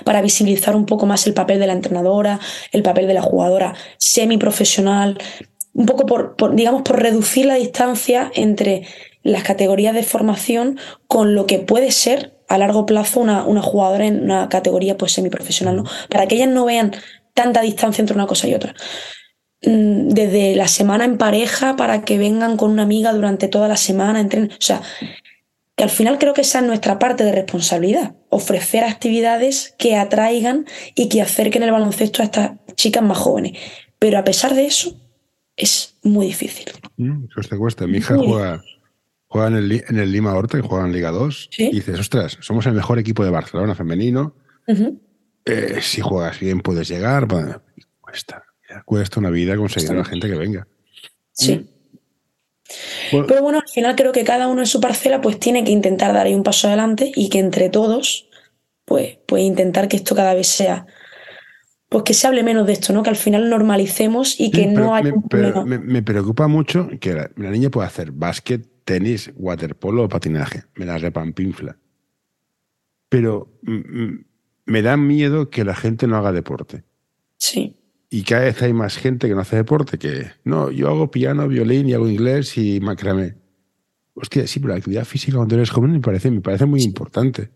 [0.04, 2.40] para visibilizar un poco más el papel de la entrenadora,
[2.72, 5.20] el papel de la jugadora semiprofesional,
[5.74, 8.88] un poco por, digamos, por reducir la distancia entre
[9.22, 14.06] las categorías de formación con lo que puede ser a largo plazo una, una jugadora
[14.06, 15.84] en una categoría pues semiprofesional, ¿no?
[16.10, 16.94] Para que ellas no vean
[17.34, 18.74] tanta distancia entre una cosa y otra.
[19.64, 23.78] Mm, desde la semana en pareja para que vengan con una amiga durante toda la
[23.78, 24.82] semana, entren, o sea,
[25.76, 30.66] que al final creo que esa es nuestra parte de responsabilidad, ofrecer actividades que atraigan
[30.96, 33.58] y que acerquen el baloncesto a estas chicas más jóvenes.
[34.00, 34.96] Pero a pesar de eso,
[35.56, 36.72] es muy difícil.
[36.98, 37.88] Mm, te cuesta.
[37.88, 38.62] Mi hija juega,
[39.28, 42.38] juega en el, en el, Lima Horta, y juega en Liga 2, y dices, ostras,
[42.42, 44.36] somos el mejor equipo de Barcelona femenino.
[45.46, 47.28] Eh, si juegas bien puedes llegar.
[48.02, 48.44] cuesta,
[48.86, 50.68] cuesta una vida conseguir a la gente que venga.
[51.32, 51.56] Sí.
[53.12, 53.26] Mm.
[53.28, 56.14] Pero bueno, al final creo que cada uno en su parcela pues tiene que intentar
[56.14, 58.28] dar ahí un paso adelante y que entre todos
[58.84, 60.86] pues, pues intentar que esto cada vez sea
[61.90, 63.02] pues que se hable menos de esto, ¿no?
[63.02, 65.14] Que al final normalicemos y que no haya
[65.66, 70.64] me, me, preocupa mucho que la, niña pueda hacer básquet, tenis, waterpolo o patinaje.
[70.76, 71.78] Me la repampinfla.
[73.10, 74.26] Pero mm, mm,
[74.66, 76.86] me da miedo que la gente no haga deporte.
[77.38, 77.76] Sí.
[78.10, 81.48] Y cada vez hay más gente que no hace deporte que, no, yo hago piano,
[81.50, 83.36] violín y hago inglés y macramé.
[84.14, 87.50] hostia, sí, pero la actividad física cuando eres joven me parece, me parece muy importante.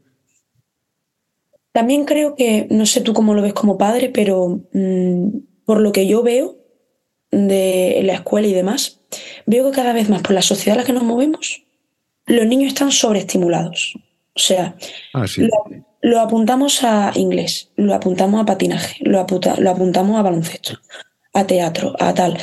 [1.71, 5.29] También creo que, no sé tú cómo lo ves como padre, pero mm,
[5.63, 6.60] por lo que yo veo
[7.31, 8.99] de la escuela y demás,
[9.45, 11.63] veo que cada vez más por la sociedad en la que nos movemos,
[12.25, 13.93] los niños están sobreestimulados.
[14.35, 14.75] O sea,
[15.13, 15.25] ah,
[16.01, 20.79] lo, apuntamos a inglés, lo apuntamos a patinaje, lo, apuntamos a baloncesto,
[21.33, 22.37] a teatro, a tal.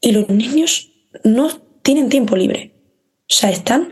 [0.00, 0.92] Y los niños
[1.24, 1.50] no
[1.82, 2.72] tienen tiempo libre.
[3.28, 3.90] O sea, están,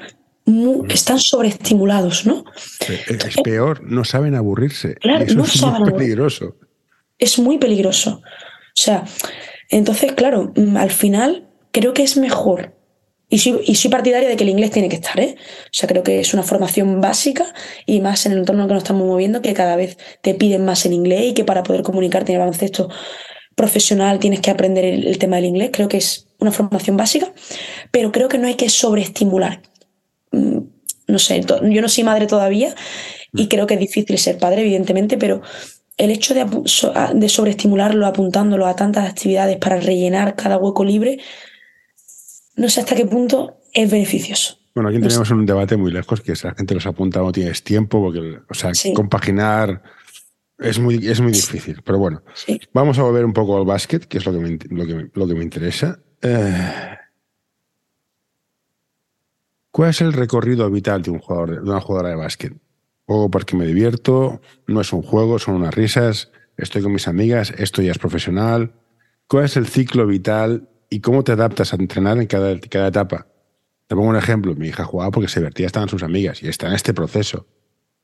[0.88, 2.44] están sobreestimulados, ¿no?
[3.08, 4.94] Es peor, no saben aburrirse.
[4.96, 6.56] Claro, eso no es saben muy peligroso.
[7.18, 8.22] Es muy peligroso.
[8.22, 9.04] O sea,
[9.72, 12.74] entonces, claro, mm, al final creo que es mejor.
[13.28, 15.36] Y soy, y soy partidaria de que el inglés tiene que estar, ¿eh?
[15.38, 17.46] O sea, creo que es una formación básica
[17.86, 20.34] y más en el entorno en el que nos estamos moviendo, que cada vez te
[20.34, 22.90] piden más en inglés y que para poder comunicarte en el baloncesto
[23.54, 25.70] profesional tienes que aprender el, tema del inglés.
[25.72, 27.32] Creo que es una formación básica,
[27.90, 29.62] pero creo que no hay que sobreestimular.
[30.32, 30.58] Mm,
[31.08, 32.74] no sé, yo no soy madre todavía
[33.32, 35.40] y creo que es difícil ser padre, evidentemente, pero
[35.96, 36.44] el hecho de,
[37.14, 41.18] de sobreestimularlo apuntándolo a tantas actividades para rellenar cada hueco libre,
[42.56, 44.58] no sé hasta qué punto es beneficioso.
[44.74, 47.62] Bueno, aquí tenemos un debate muy lejos, que si la gente los apunta no tienes
[47.62, 49.82] tiempo, porque, o sea, compaginar
[50.58, 51.82] es muy, es muy difícil.
[51.84, 52.22] Pero bueno,
[52.72, 54.58] vamos a volver un poco al básquet, que es lo que me,
[55.12, 55.98] lo que, me interesa.
[56.22, 56.96] Eh,
[59.70, 62.54] ¿Cuál es el recorrido vital de un jugador, de una jugadora de básquet?
[63.06, 67.52] Juego porque me divierto, no es un juego, son unas risas, estoy con mis amigas,
[67.56, 68.72] esto ya es profesional.
[69.26, 73.26] ¿Cuál es el ciclo vital y cómo te adaptas a entrenar en cada, cada etapa?
[73.86, 76.68] Te pongo un ejemplo, mi hija jugaba porque se divertía, estaban sus amigas y está
[76.68, 77.46] en este proceso.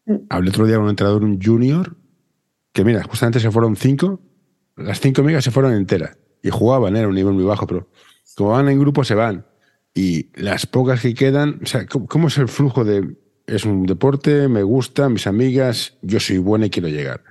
[0.07, 0.17] Mm.
[0.31, 1.97] Hablé otro día con un entrenador, un junior,
[2.73, 4.21] que mira, justamente se fueron cinco,
[4.77, 7.89] las cinco amigas se fueron enteras y jugaban, era un nivel muy bajo, pero
[8.37, 9.47] como van en grupo se van.
[9.95, 13.17] Y las pocas que quedan, o sea, cómo es el flujo de
[13.49, 17.23] es un deporte, me gusta, mis amigas, yo soy buena y quiero llegar.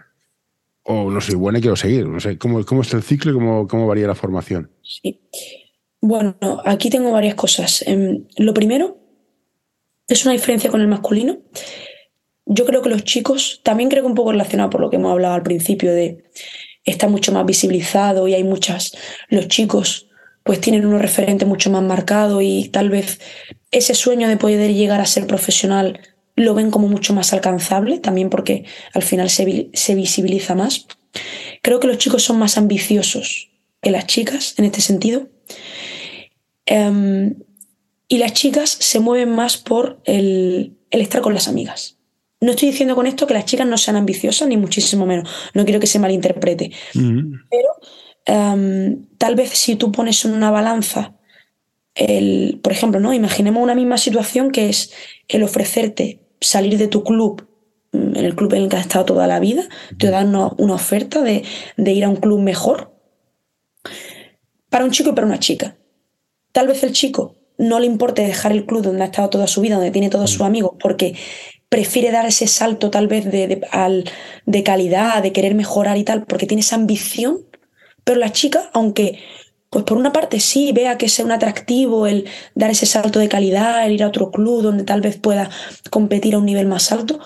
[0.84, 2.08] O no soy buena y quiero seguir.
[2.08, 4.72] No sé, ¿cómo, cómo el ciclo y cómo, cómo varía la formación?
[4.82, 5.22] Sí.
[6.02, 7.84] Bueno, aquí tengo varias cosas.
[7.86, 8.98] Em, lo primero
[10.08, 11.40] es una diferencia con el masculino.
[12.46, 15.12] Yo creo que los chicos, también creo que un poco relacionado por lo que hemos
[15.12, 16.24] hablado al principio, de
[16.86, 18.94] está mucho más visibilizado y hay muchas,
[19.30, 20.07] los chicos
[20.48, 23.20] pues tienen unos referentes mucho más marcados y tal vez
[23.70, 26.00] ese sueño de poder llegar a ser profesional
[26.38, 30.88] lo ven como mucho más alcanzable, también porque al final se, se visibiliza más.
[31.62, 33.50] Creo que los chicos son más ambiciosos
[33.82, 35.28] que las chicas en este sentido.
[36.66, 37.36] Em,
[38.08, 41.98] y las chicas se mueven más por el, estar con las amigas.
[42.40, 45.30] No estoy diciendo con esto que las chicas no sean ambiciosas, ni muchísimo menos.
[45.54, 46.72] No quiero que se malinterprete.
[46.94, 47.70] Pero
[48.28, 51.18] em, tal vez si tú pones en una balanza
[51.98, 53.14] el, por ejemplo, ¿no?
[53.14, 54.92] Imaginemos una misma situación que es
[55.28, 57.48] el ofrecerte salir de tu club,
[57.92, 60.74] mm, en el club en el que has estado toda la vida, te dan una,
[60.74, 61.44] oferta de,
[61.78, 62.94] ir a un club mejor
[64.70, 65.78] para un chico y para una chica.
[66.52, 69.62] Tal vez el chico no le importe dejar el club donde ha estado toda su
[69.62, 71.16] vida, donde tiene todos sus amigos, porque
[71.70, 73.62] prefiere dar ese salto tal vez de,
[74.46, 77.47] de calidad, de querer mejorar y tal, porque tiene esa ambición.
[78.08, 79.20] Pero la chica, aunque
[79.70, 83.28] pues por una parte sí, vea que sea un atractivo el dar ese salto de
[83.28, 85.50] calidad, el ir a otro club donde tal vez pueda
[85.90, 87.20] competir a un nivel más alto.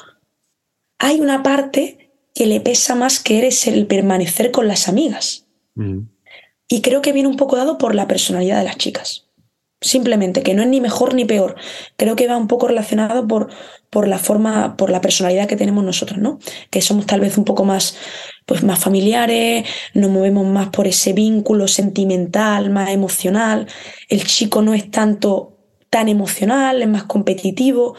[0.98, 5.46] Hay una parte que le pesa más que eres el permanecer con las amigas.
[5.76, 6.00] Mm.
[6.67, 9.28] Y creo que viene un poco dado por la personalidad de las chicas.
[9.84, 11.56] Simplemente, que no es ni mejor ni peor.
[11.98, 13.50] Creo que va un poco relacionado por,
[13.89, 16.38] por la forma, por la personalidad que tenemos nosotros, ¿no?
[16.70, 17.98] Que somos tal vez un poco más,
[18.46, 23.67] pues más familiares, nos movemos más por ese vínculo sentimental, más emocional.
[24.08, 25.58] El chico no es tanto
[25.89, 27.96] tan emocional, es más competitivo.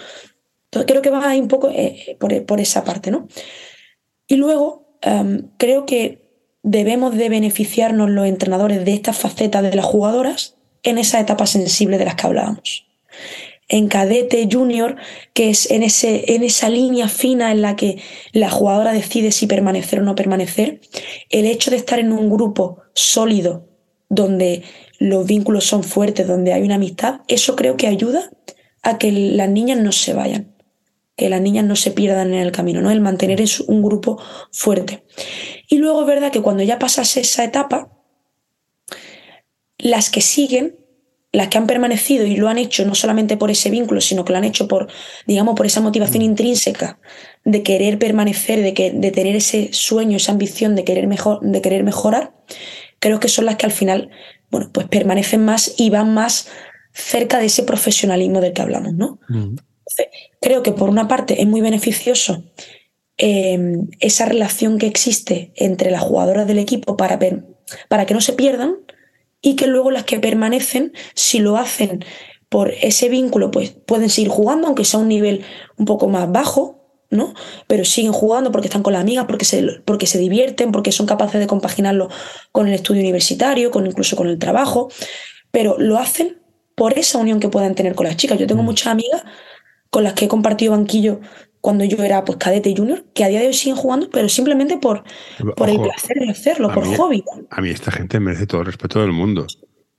[0.67, 3.27] Entonces, creo que va un poco eh, por, esa parte, ¿no?
[4.29, 6.31] Y luego, em, creo que
[6.63, 11.99] debemos de beneficiarnos los entrenadores de estas facetas de las jugadoras en esa etapa sensible
[11.99, 12.87] de las que hablábamos.
[13.69, 14.97] En cadete junior,
[15.33, 19.47] que es en, ese, en esa línea fina en la que la jugadora decide si
[19.47, 20.81] permanecer o no permanecer,
[21.31, 23.69] el hecho de estar en un grupo sólido,
[24.09, 24.63] donde
[24.99, 28.31] los vínculos son fuertes, donde hay una amistad, eso creo que ayuda
[28.83, 30.55] a que las niñas no se vayan,
[31.17, 32.91] que las niñas no se pierdan en el camino, ¿no?
[32.91, 35.05] El mantener un grupo fuerte.
[35.69, 37.91] Y luego es verdad que cuando ya pasas esa etapa,
[39.83, 40.77] las que siguen,
[41.33, 44.33] las que han permanecido y lo han hecho no solamente por ese vínculo, sino que
[44.33, 44.89] lo han hecho por,
[45.27, 46.27] digamos, por esa motivación mm.
[46.27, 46.99] intrínseca
[47.45, 51.61] de querer permanecer, de, que, de tener ese sueño, esa ambición de querer, mejor, de
[51.61, 52.33] querer mejorar,
[53.01, 54.11] creo que son las que al final,
[54.51, 56.49] bueno, pues permanecen más y van más
[56.93, 59.19] cerca de ese profesionalismo del que hablamos, ¿no?
[60.41, 62.45] creo que por una parte es muy beneficioso
[63.19, 67.19] em, esa relación que existe entre las jugadoras del equipo para,
[67.89, 68.77] para que no se pierdan
[69.43, 72.05] y que luego las que permanecen, si lo hacen
[72.49, 75.45] por ese vínculo, pues pueden seguir jugando, aunque sea un nivel
[75.77, 77.35] un poco más bajo, ¿no?
[77.67, 81.07] Pero siguen jugando porque están con las amigas, porque se, porque se divierten, porque son
[81.07, 82.09] capaces de compaginarlo
[82.53, 84.89] con el estudio universitario, con incluso con el trabajo,
[85.51, 86.41] pero lo hacen
[86.75, 88.39] por esa unión que puedan tener con las chicas.
[88.39, 88.67] Yo tengo mm.
[88.67, 89.23] muchas amigas
[89.91, 91.21] con las que he compartido banquillo
[91.63, 94.79] cuando yo era pues cadete junior, que a día de hoy siguen jugando, pero simplemente
[94.79, 95.05] por,
[95.57, 97.25] por el placer de hacerlo, por hobby.
[97.51, 99.47] A mí esta gente merece todo el respeto del mundo.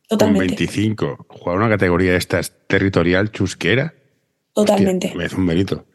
[0.10, 0.48] Totalmente.
[0.50, 3.94] Con 25, jugar una categoría de estas territorial chusquera.
[4.54, 5.14] Totalmente.
[5.16, 5.86] me hace un mérito.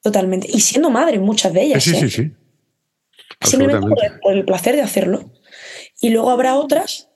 [0.00, 0.46] Totalmente.
[0.48, 1.82] Y siendo madre, muchas de ellas.
[1.82, 2.08] Sí, sí, ¿eh?
[2.08, 2.32] sí.
[3.42, 3.86] Simplemente
[4.22, 5.32] por el, placer de hacerlo.
[6.00, 7.08] Y luego habrá otras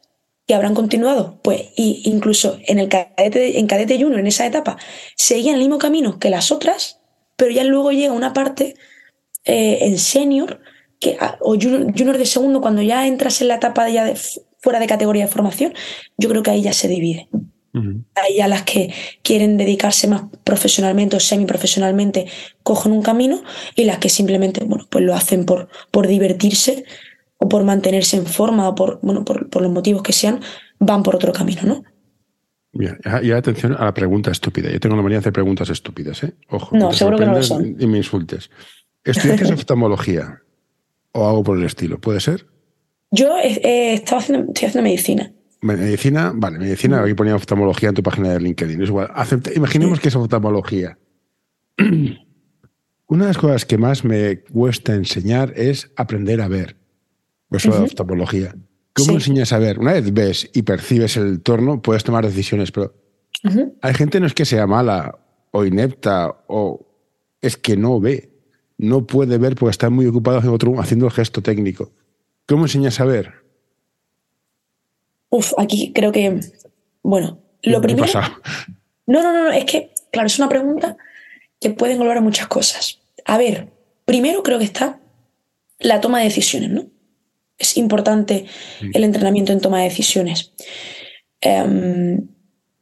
[0.48, 4.78] que habrán continuado, pues, y incluso en el cadete, en cadete junior, en esa etapa,
[5.16, 7.00] seguían el mismo camino que las otras,
[7.44, 8.74] pero ya luego llega una parte
[9.44, 10.62] eh, en senior,
[10.98, 14.18] que, ah, o junior, de segundo, cuando ya entras en la etapa ya de,
[14.62, 15.74] fuera de categoría de formación,
[16.16, 17.28] yo creo que ahí ya se divide.
[18.14, 22.28] Ahí ya las que quieren dedicarse más profesionalmente o semiprofesionalmente
[22.62, 23.42] cogen un camino
[23.76, 26.84] y las que simplemente, bueno, pues lo hacen por, por divertirse
[27.36, 30.40] o por mantenerse en forma o por, bueno, por, los motivos que sean,
[30.78, 31.84] van por otro camino, ¿no?
[32.74, 34.70] Bien, y atención a la pregunta estúpida.
[34.70, 36.34] Yo tengo la manía de hacer preguntas estúpidas, ¿eh?
[36.48, 36.76] Ojo.
[36.76, 37.76] No, seguro que no lo son.
[37.78, 38.50] Y me insultes.
[39.04, 40.42] ¿Estudiaste oftalmología
[41.12, 42.00] o algo por el estilo?
[42.00, 42.46] ¿Puede ser?
[43.12, 45.32] Yo estaba haciendo, estoy haciendo medicina.
[45.60, 48.82] Medicina, vale, medicina, aquí ponía oftalmología en tu página de LinkedIn.
[48.82, 49.10] Es igual.
[49.54, 50.98] imaginemos que es oftalmología.
[53.06, 56.76] Una de las cosas que más me cuesta enseñar es aprender a ver.
[57.50, 58.54] Eso de oftalmología.
[58.94, 59.78] ¿Cómo enseñas a ver?
[59.80, 62.94] Una vez ves y percibes el entorno, puedes tomar decisiones, pero
[63.82, 65.18] hay gente no es que sea mala
[65.50, 66.86] o inepta o
[67.40, 68.30] es que no ve.
[68.78, 70.40] No puede ver porque está muy ocupado
[70.80, 71.92] haciendo el gesto técnico.
[72.46, 73.32] ¿Cómo enseñas a ver?
[75.30, 76.40] Uf, aquí creo que,
[77.02, 78.06] bueno, lo primero...
[79.06, 80.96] No, no, no, es que, claro, es una pregunta
[81.60, 83.00] que puede englobar muchas cosas.
[83.24, 83.68] A ver,
[84.04, 85.00] primero creo que está
[85.78, 86.86] la toma de decisiones, ¿no?
[87.58, 88.46] Es importante
[88.92, 90.52] el entrenamiento en toma de decisiones.
[91.40, 92.28] Em,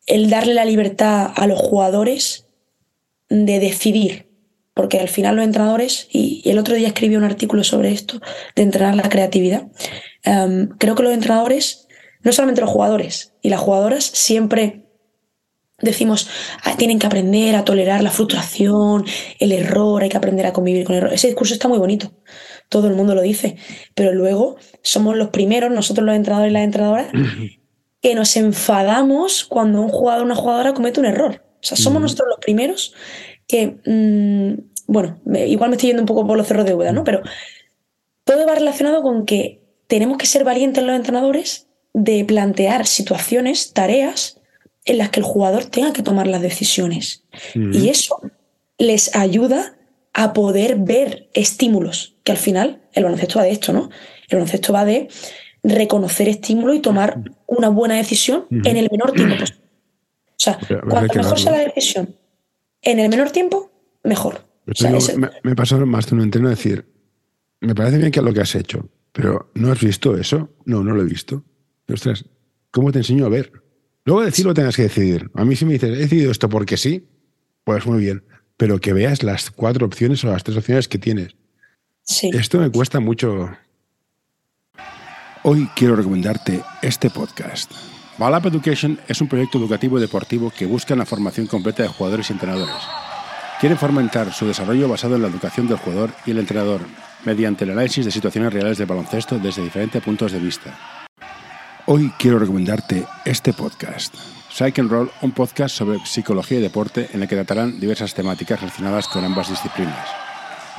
[0.06, 2.46] el darle la libertad a los jugadores
[3.28, 4.32] de decidir
[4.74, 8.20] porque al final los entrenadores, y, el otro día escribí un artículo sobre esto,
[8.56, 9.66] de entrenar la creatividad,
[10.24, 11.88] em, creo que los entrenadores,
[12.22, 14.81] no solamente los jugadores y las jugadoras, siempre
[15.82, 16.28] decimos,
[16.62, 19.04] ah, tienen que aprender a tolerar la frustración,
[19.38, 21.12] el error, hay que aprender a convivir con el error.
[21.12, 22.12] Ese discurso está muy bonito,
[22.68, 23.56] todo el mundo lo dice,
[23.94, 27.08] pero luego somos los primeros, nosotros los entrenadores y las entrenadoras,
[28.00, 31.44] que nos enfadamos cuando un jugador o una jugadora comete un error.
[31.62, 32.94] O sea, somos nosotros los primeros
[33.46, 37.04] que, mm, bueno, igual me estoy yendo un poco por los cerros de Úbeda, ¿no?
[37.04, 37.22] Pero
[38.24, 44.41] todo va relacionado con que tenemos que ser valientes los entrenadores de plantear situaciones, tareas
[44.84, 47.24] en las que el jugador tenga que tomar las decisiones.
[47.54, 48.20] Y eso
[48.78, 49.76] les ayuda
[50.12, 53.90] a poder ver estímulos, que al final el baloncesto va de esto, ¿no?
[54.28, 55.08] El baloncesto va de
[55.62, 59.62] reconocer estímulos y tomar una buena decisión en el menor tiempo posible.
[59.62, 62.16] O sea, cuanto mejor sea la decisión
[62.82, 63.70] en el menor tiempo,
[64.02, 64.44] mejor.
[64.66, 66.84] me, me pasado más de un entreno decir,
[67.60, 70.50] me parece bien que lo que has hecho, pero ¿no has visto eso?
[70.64, 71.44] No, no lo he visto.
[71.88, 72.24] Ostras,
[72.72, 73.61] ¿cómo te enseño a ver?
[74.04, 75.30] Luego decir lo tengas que decidir.
[75.34, 77.06] A mí si me dices, he decidido esto porque sí,
[77.64, 78.24] pues muy bien.
[78.56, 81.36] Pero que veas las cuatro opciones o las tres opciones que tienes.
[82.02, 82.30] Sí.
[82.32, 83.50] Esto me cuesta mucho.
[85.44, 87.72] Hoy quiero recomendarte este podcast.
[88.18, 92.28] Balap Education es un proyecto educativo y deportivo que busca la formación completa de jugadores
[92.28, 92.74] y entrenadores.
[93.60, 96.80] Quiere fomentar su desarrollo basado en la educación del jugador y el entrenador,
[97.24, 101.01] mediante el análisis de situaciones reales de baloncesto desde diferentes puntos de vista.
[101.84, 104.14] Hoy quiero recomendarte este podcast.
[104.50, 108.60] Psych and Roll, un podcast sobre psicología y deporte en el que tratarán diversas temáticas
[108.60, 110.08] relacionadas con ambas disciplinas.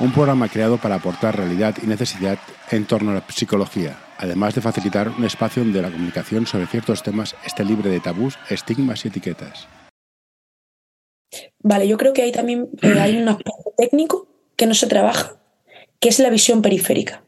[0.00, 2.38] Un programa creado para aportar realidad y necesidad
[2.70, 7.02] en torno a la psicología, además de facilitar un espacio donde la comunicación sobre ciertos
[7.02, 9.68] temas esté libre de tabús, estigmas y etiquetas.
[11.58, 15.36] Vale, yo creo que hay también eh, hay un aspecto técnico que no se trabaja,
[16.00, 17.22] que es la visión periférica.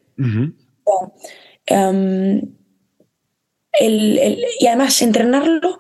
[3.81, 5.79] Em, y además entrenarlo,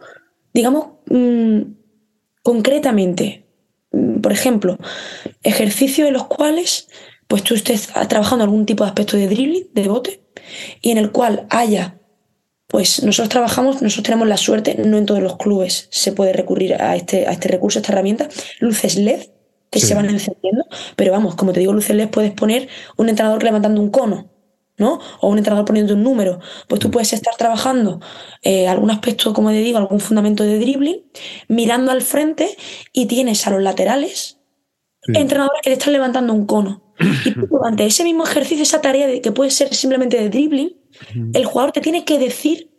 [0.55, 1.63] digamos, mm,
[2.43, 3.47] concretamente.
[3.93, 4.79] Mm, por ejemplo,
[5.43, 6.89] ejercicios en los cuales
[7.29, 10.23] pues tú estés trabajando algún tipo de aspecto de dribbling, de bote,
[10.81, 11.99] y en el cual haya
[12.69, 16.75] Pues nosotros trabajamos, nosotros tenemos la suerte, no en todos los clubes se puede recurrir
[16.83, 18.29] a este, a este recurso, a esta herramienta,
[18.61, 19.23] luces LED
[19.71, 20.65] que se van encendiendo,
[20.97, 24.33] pero vamos, como te digo, luces LED puedes poner un entrenador levantando un cono,
[24.79, 25.01] ¿no?
[25.21, 26.41] O un entrenador poniendo un número.
[26.69, 26.91] Pues tú mm.
[26.91, 28.01] puedes estar trabajando
[28.43, 31.03] eh, algún aspecto, como te digo, algún fundamento de dribbling,
[31.49, 32.57] mirando al frente
[32.93, 34.37] y tienes a los laterales
[35.15, 36.83] entrenadores que te están levantando un cono.
[37.25, 40.77] Y tú, durante ese mismo ejercicio, esa tarea de, que puede ser simplemente de dribbling,
[41.33, 42.71] el jugador te tiene que decir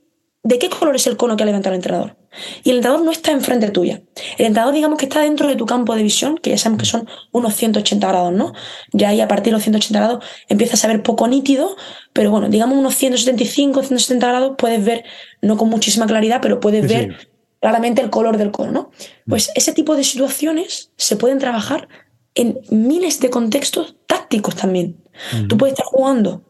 [0.47, 2.15] de qué color es el cono que ha levantado el entrenador.
[2.63, 4.01] Y el entrenador no está enfrente tuya.
[4.37, 6.85] El entrenador, digamos que está dentro de tu campo de visión, que ya sabemos que
[6.85, 8.53] son unos 180 grados, ¿no?
[8.93, 11.75] Ya ahí a partir de los 180 grados empiezas a ver poco nítido,
[12.13, 15.03] pero bueno, digamos unos 175, 170 grados puedes ver,
[15.41, 17.27] no con muchísima claridad, pero puedes ver
[17.59, 18.91] claramente el color del cono, ¿no?
[19.27, 21.89] Pues ese tipo de situaciones se pueden trabajar
[22.35, 25.03] en miles de contextos tácticos también.
[25.49, 26.43] Tú puedes estar jugando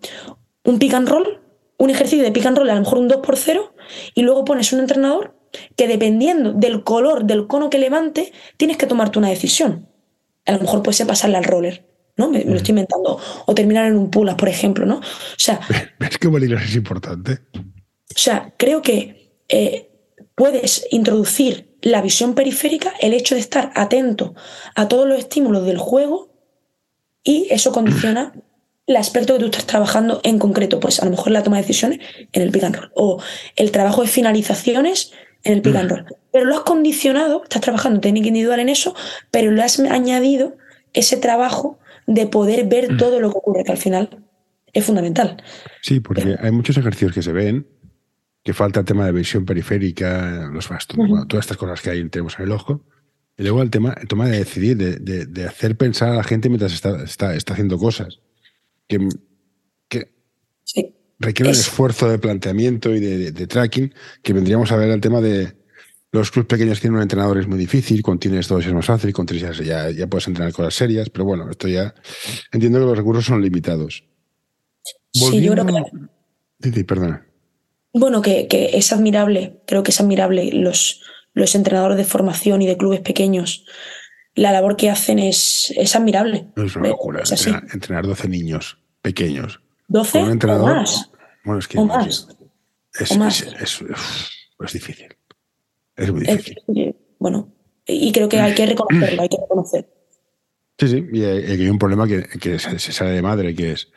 [0.66, 1.40] un pick and roll,
[1.78, 3.74] un ejercicio de pick and roll, a lo mejor un 2 por 0,
[4.16, 5.36] y luego pones un entrenador
[5.76, 9.88] que dependiendo del color del cono que levante, tienes que tomarte una decisión.
[10.46, 11.86] A lo mejor puede ser pasarle al roller,
[12.16, 12.30] ¿no?
[12.30, 13.20] Me, lo estoy inventando.
[13.46, 14.98] O terminar en un pull por ejemplo, ¿no?
[14.98, 15.60] O sea.
[16.00, 17.40] ¿Ves que bolígrafo es importante?
[17.56, 19.90] O sea, creo que eh,
[20.36, 24.36] puedes introducir la visión periférica, el hecho de estar atento
[24.76, 26.34] a todos los estímulos del juego
[27.24, 28.34] y eso condiciona
[28.88, 31.64] el aspecto que tú estás trabajando en concreto, pues a lo mejor la toma de
[31.64, 32.00] decisiones
[32.32, 33.22] en el pick and roll o
[33.56, 35.12] el trabajo de finalizaciones
[35.44, 36.06] en el pick and roll.
[36.32, 38.96] Pero lo has condicionado, estás trabajando técnica individual en eso,
[39.30, 40.58] pero lo has añadido
[40.94, 42.98] ese trabajo de poder ver mm.
[42.98, 44.26] todo lo que ocurre, que al final
[44.74, 45.44] es fundamental.
[45.82, 47.68] Sí, porque hay muchos ejercicios que se ven
[48.48, 50.98] que falta el tema de visión periférica, los bastos,
[51.28, 52.82] todas estas cosas que hay tenemos en el ojo.
[53.38, 57.04] Y luego el tema, el de decidir, de, hacer pensar a la gente mientras está,
[57.04, 58.22] está, haciendo cosas.
[58.88, 59.08] Que,
[59.90, 60.12] que
[61.20, 65.56] requiere un esfuerzo de planteamiento y de, tracking, que vendríamos a ver el tema de
[66.12, 69.12] los clubes pequeños tienen un entrenador es muy difícil, con tienes dos es más fácil,
[69.14, 71.94] con tres ya, ya puedes entrenar cosas serias, pero bueno, esto ya
[72.52, 74.04] entiendo que los recursos son limitados.
[75.14, 75.66] sí, yo creo
[76.62, 76.84] que...
[76.86, 77.28] perdona.
[77.94, 81.02] Bueno, que, es admirable, creo que es admirable los,
[81.34, 83.66] los entrenadores de formación y de clubes pequeños.
[84.38, 86.48] La labor que hacen es, es admirable.
[86.56, 87.24] Es una locura.
[87.74, 89.60] entrenar, 12 niños pequeños.
[89.90, 91.10] ¿12 un entrenador, o más?
[91.44, 92.28] Bueno, es que más.
[92.94, 93.08] Es,
[93.60, 95.08] Es, difícil.
[95.96, 96.96] Es muy difícil.
[97.18, 97.52] bueno,
[97.88, 99.90] y creo que hay que reconocerlo, hay que reconocer.
[100.78, 103.92] Sí, sí, y hay, un problema que, que se, sale de madre, que es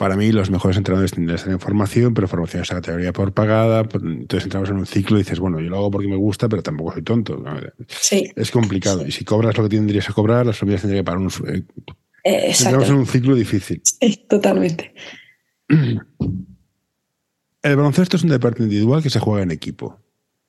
[0.00, 3.34] para mí los mejores entrenadores tienen que estar en formación, pero formación es categoría por
[3.34, 3.80] pagada.
[3.80, 6.62] Entonces entramos en un ciclo y dices, bueno, yo lo hago porque me gusta, pero
[6.62, 7.44] tampoco soy tonto.
[7.86, 8.32] Sí.
[8.34, 9.06] Es complicado.
[9.06, 11.28] Y si cobras lo que tendrías que cobrar, las familias tendrían que pagar un...
[11.54, 11.64] Eh,
[12.24, 13.82] eh entramos en un ciclo difícil.
[13.84, 14.94] Sí, totalmente.
[15.68, 16.00] El
[17.76, 20.00] baloncesto es un deporte individual que se juega en equipo.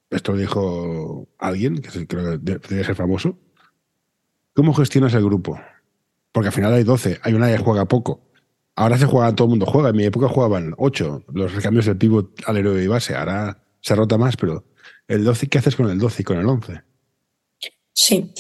[0.10, 3.38] Esto lo dijo alguien, que creo que debe ser famoso.
[4.54, 5.60] ¿Cómo gestionas el grupo?
[6.32, 8.31] Porque al final hay 12, hay una que juega poco
[8.82, 9.90] Ahora se juega, todo el mundo juega.
[9.90, 13.14] En mi época jugaban 8, los recambios del pivot al héroe y base.
[13.16, 14.66] Ahora se rota más, pero
[15.08, 16.82] el 12, ¿qué haces con el 12 y con el 11?
[17.94, 18.34] Sí.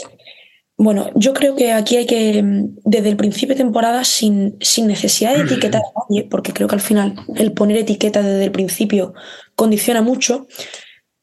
[0.77, 2.43] Bueno, yo creo que aquí hay que,
[2.83, 6.73] desde el principio de temporada, sin, sin necesidad de etiquetar a nadie, porque creo que
[6.73, 9.13] al final el poner etiqueta desde el principio
[9.55, 10.47] condiciona mucho.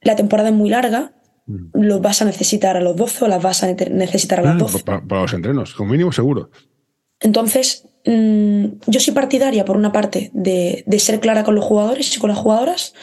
[0.00, 1.12] La temporada es muy larga,
[1.46, 1.70] mm.
[1.72, 4.84] los vas a necesitar a los 12 o las vas a necesitar a las 12.
[4.84, 6.50] Para, para los entrenos, como mínimo seguro.
[7.18, 12.20] Entonces, mm, yo soy partidaria, por una parte, de, ser clara con los jugadores y
[12.20, 12.94] con las jugadoras,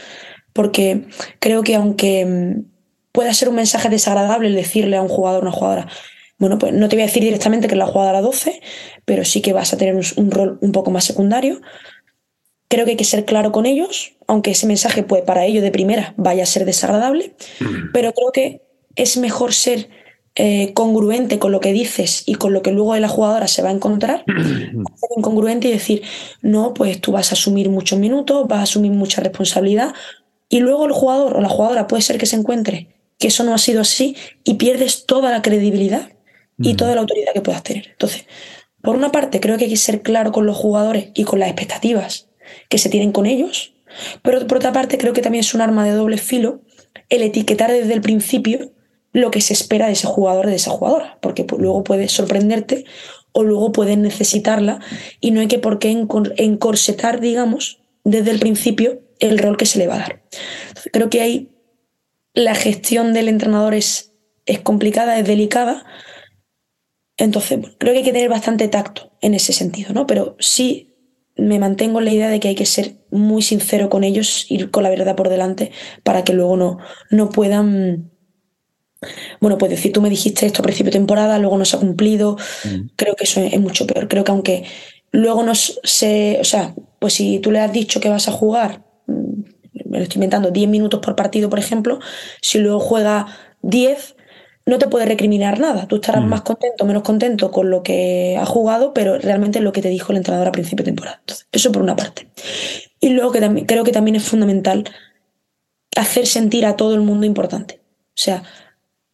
[0.53, 1.05] porque
[1.39, 2.65] creo que aunque mm,
[3.12, 5.88] pueda ser un mensaje desagradable el decirle a un jugador o una jugadora,
[6.38, 8.62] bueno, pues no te voy a decir directamente que la jugadora 12,
[9.05, 11.62] pero sí que vas a tener un, rol un poco más secundario.
[12.67, 15.71] Creo que hay que ser claro con ellos, aunque ese mensaje pues, para ellos de
[15.71, 17.36] primera vaya a ser desagradable,
[17.93, 18.62] pero creo que
[18.95, 19.88] es mejor ser
[20.36, 23.62] eh, congruente con lo que dices y con lo que luego de la jugadora se
[23.62, 26.02] va a encontrar, ser incongruente y decir,
[26.41, 29.93] no, pues tú vas a asumir muchos minutos, vas a asumir mucha responsabilidad
[30.50, 33.54] y luego el jugador o la jugadora puede ser que se encuentre que eso no
[33.54, 36.10] ha sido así y pierdes toda la credibilidad
[36.58, 37.88] y toda la autoridad que puedas tener.
[37.91, 38.26] Entonces,
[38.82, 41.49] por una parte, creo que hay que ser claro con los jugadores y con las
[41.49, 42.30] expectativas
[42.70, 43.74] que se tienen con ellos,
[44.22, 46.62] pero por otra parte, creo que también es un arma de doble filo
[47.09, 48.74] el etiquetar desde el principio
[49.16, 52.84] lo que se espera de ese jugador, de esa jugadora, porque luego puede sorprenderte
[53.32, 54.82] o luego puedes necesitarla
[55.22, 55.89] y no hay que por qué
[56.36, 60.24] encorsetar, digamos, desde el principio el rol que se le va a dar.
[60.91, 61.49] creo que ahí
[62.34, 64.11] la gestión del entrenador es,
[64.45, 65.86] es complicada, es delicada.
[67.16, 70.05] Entonces, creo que hay que tener bastante tacto en ese sentido, ¿no?
[70.05, 70.93] Pero sí
[71.38, 74.72] me mantengo en la idea de que hay que ser muy sincero con ellos, ir
[74.72, 75.72] con la verdad por delante,
[76.03, 78.11] para que luego no, no puedan.
[79.39, 81.80] Bueno, pues decir, tú me dijiste esto a principio de temporada, luego no se ha
[81.80, 82.38] cumplido.
[82.64, 82.89] Mm.
[82.96, 84.08] Creo que eso es, mucho peor.
[84.08, 84.64] Creo que aunque
[85.12, 86.38] luego no se.
[86.39, 89.41] O sea, pues si tú le has dicho que vas a jugar, mm,
[89.86, 92.00] me lo estoy inventando, 10 minutos por partido, por ejemplo,
[92.41, 93.28] si luego juega
[93.62, 94.16] 10,
[94.66, 95.88] no te puede recriminar nada.
[95.88, 99.72] Tú estarás más contento menos contento con lo que has jugado, pero realmente es lo
[99.72, 101.22] que te dijo el entrenador a principio de temporada.
[101.52, 102.28] eso por una parte.
[103.00, 104.86] Y luego que también, creo que también es fundamental
[105.96, 107.82] hacer sentir a todo el mundo importante.
[108.10, 108.43] O sea,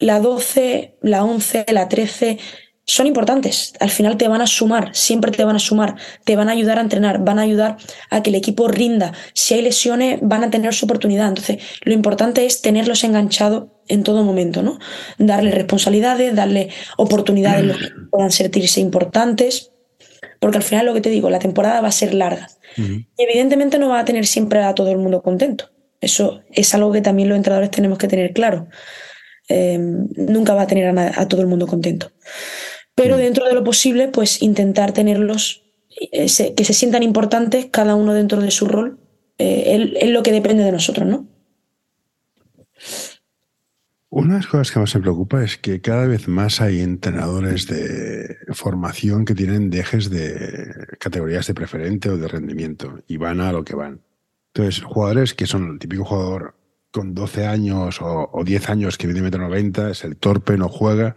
[0.02, 2.38] la 12, la 11, la 13
[2.86, 3.74] son importantes.
[3.80, 5.96] Al final te van a sumar, siempre te van a sumar,
[6.26, 7.78] te van a ayudar a entrenar, van a ayudar
[8.10, 9.14] a que el equipo rinda.
[9.34, 11.30] Si hay lesiones, van a tener su oportunidad.
[11.30, 14.80] Entonces, lo importante es tenerlos enganchados en todo momento, ¿no?
[15.18, 19.72] Darle responsabilidades, darle oportunidades los que puedan sentirse importantes.
[20.40, 22.50] Porque al final lo que te digo, la temporada va a ser larga.
[22.76, 25.70] Y evidentemente no va a tener siempre a todo el mundo contento.
[26.00, 28.68] Eso es algo que también los entrenadores tenemos que tener claro.
[29.54, 32.12] Eh, nunca va a tener a, todo el mundo contento.
[32.96, 35.64] Pero dentro de lo posible, pues intentar tenerlos,
[36.12, 39.00] eh, que se sientan importantes, cada uno dentro de su rol,
[39.38, 41.28] eh, es lo que depende de nosotros, ¿no?
[44.10, 47.68] Una de las cosas que más me preocupa es que cada vez más hay entrenadores
[47.68, 53.52] de formación que tienen dejes de categorías de preferente o de rendimiento y van a
[53.52, 54.02] lo que van.
[54.54, 56.56] Entonces, jugadores que son el típico jugador
[56.92, 61.16] con 12 años o, 10 años que viene metro 90, es el torpe, no juega.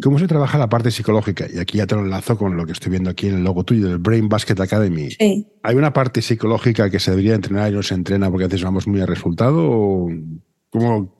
[0.00, 1.46] ¿Cómo se trabaja la parte psicológica?
[1.52, 3.64] Y aquí ya te lo enlazo con lo que estoy viendo aquí en el logo
[3.64, 5.08] tuyo, del Brain Basket Academy.
[5.62, 8.62] ¿Hay una parte psicológica que se debería entrenar y no se entrena porque a veces
[8.62, 9.68] vamos muy al resultado?
[9.68, 10.08] ¿O
[10.70, 11.16] cómo,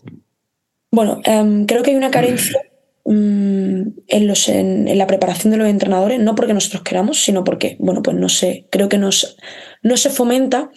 [0.91, 2.61] bueno, em, creo que hay una carencia
[3.05, 7.77] mm, en, los, en, la preparación de los entrenadores, no porque nosotros queramos, sino porque,
[7.79, 9.37] bueno, pues no sé, creo que nos,
[9.83, 10.71] no se fomenta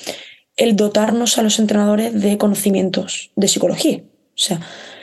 [0.62, 4.04] el dotarnos a los entrenadores de conocimientos de psicología.
[4.04, 4.62] O sea,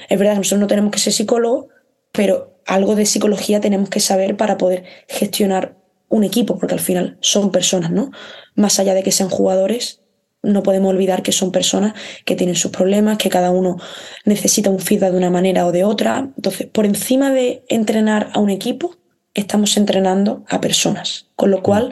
[0.08, 1.66] es verdad que nosotros no tenemos que ser psicólogos,
[2.12, 5.76] pero algo de psicología tenemos que saber para poder gestionar
[6.08, 8.12] un equipo, porque al final son personas, ¿no?
[8.54, 10.00] Más allá de que sean jugadores,
[10.42, 11.94] no podemos olvidar que son personas
[12.24, 13.78] que tienen sus problemas, que cada uno
[14.24, 16.30] necesita un feedback de una manera o de otra.
[16.36, 18.94] Entonces, por encima de entrenar a un equipo,
[19.34, 21.26] estamos entrenando a personas.
[21.34, 21.90] Con lo cual,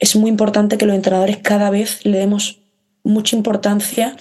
[0.00, 2.63] es muy importante que los entrenadores cada vez le demos
[3.04, 4.16] mucha importancia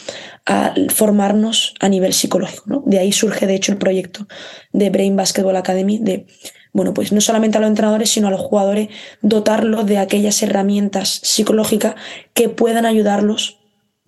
[0.46, 2.84] a formarnos a nivel psicológico.
[2.86, 4.28] De ahí surge, de hecho, el proyecto
[4.72, 6.28] de Brain Basketball Academy, de,
[6.74, 8.90] bueno, pues no solamente a los entrenadores, sino a los jugadores,
[9.22, 11.96] dotarlos de aquellas herramientas psicológicas
[12.34, 13.60] que puedan ayudarlos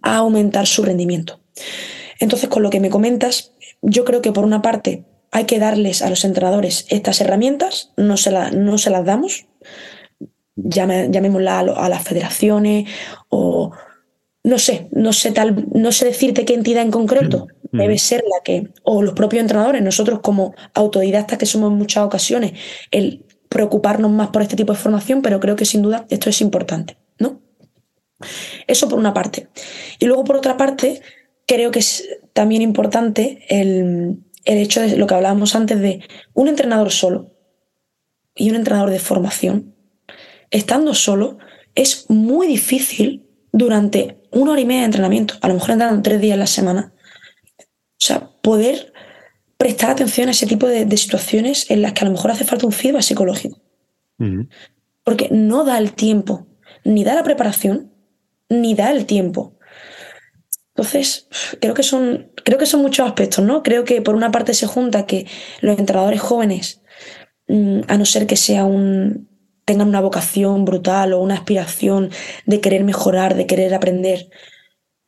[0.02, 1.40] a aumentar su rendimiento.
[2.20, 6.02] Entonces, con lo que me comentas, yo creo que por una parte hay que darles
[6.02, 9.46] a los entrenadores estas herramientas, no se, no se las damos,
[10.56, 12.90] llamémosla a, las federaciones
[13.30, 13.72] o
[14.46, 17.80] no sé, no sé tal, no sé decirte qué entidad en concreto mm, mm.
[17.80, 22.06] debe ser la que, o los propios entrenadores, nosotros como autodidactas que somos en muchas
[22.06, 22.54] ocasiones,
[22.92, 26.42] el preocuparnos más por este tipo de formación, pero creo que sin duda esto es
[26.42, 27.42] importante, ¿no?
[28.68, 29.48] Eso por una parte.
[30.00, 31.02] Y luego por otra parte,
[31.48, 36.02] creo que es también importante el, hecho de lo que hablábamos antes de
[36.34, 37.32] un entrenador solo
[38.36, 39.74] y un entrenador de formación.
[40.52, 41.40] Estando solo,
[41.74, 46.22] es muy difícil durante una hora y media de entrenamiento, a lo mejor entrenando tres
[46.22, 46.94] días a la semana.
[47.58, 47.64] O
[47.98, 48.94] sea, poder
[49.58, 52.66] prestar atención a ese tipo de, situaciones en las que a lo mejor hace falta
[52.66, 53.62] un feedback psicológico.
[55.04, 56.48] Porque no da el tiempo,
[56.84, 57.92] ni da la preparación,
[58.50, 59.58] ni da el tiempo.
[60.76, 61.28] Entonces,
[61.62, 63.64] creo que son, creo que son muchos aspectos, ¿no?
[63.64, 65.26] Creo que por una parte se junta que
[65.62, 66.82] los entrenadores jóvenes,
[67.48, 69.30] mm, a no ser que sea un,
[69.66, 72.12] tengan una vocación brutal o una aspiración
[72.46, 74.30] de querer mejorar, de querer aprender,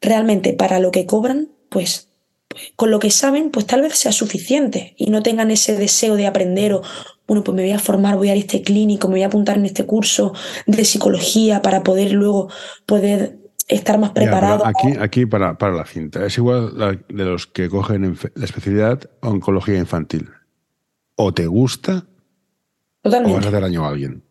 [0.01, 2.09] realmente para lo que cobran, pues,
[2.47, 6.15] pues con lo que saben, pues tal vez sea suficiente y no tengan ese deseo
[6.15, 6.81] de aprender o,
[7.27, 9.27] bueno, pues me voy a formar, voy a ir a este clínico, me voy a
[9.27, 10.33] apuntar en este curso
[10.65, 12.49] de psicología para poder luego
[12.85, 13.37] poder
[13.67, 14.65] estar más preparado.
[14.65, 19.77] aquí, aquí para, para, la cinta, es igual de los que cogen la especialidad oncología
[19.77, 20.29] infantil.
[21.15, 22.05] O te gusta
[23.01, 23.33] totalmente.
[23.33, 24.26] o vas a hacer daño a alguien.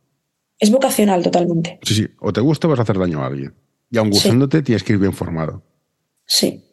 [0.59, 1.78] Es vocacional totalmente.
[1.82, 3.54] Sí, sí, o te gusta o vas a hacer daño a alguien.
[3.90, 5.62] Y aun gustándote, tienes que ir bien formado.
[6.24, 6.64] Sí.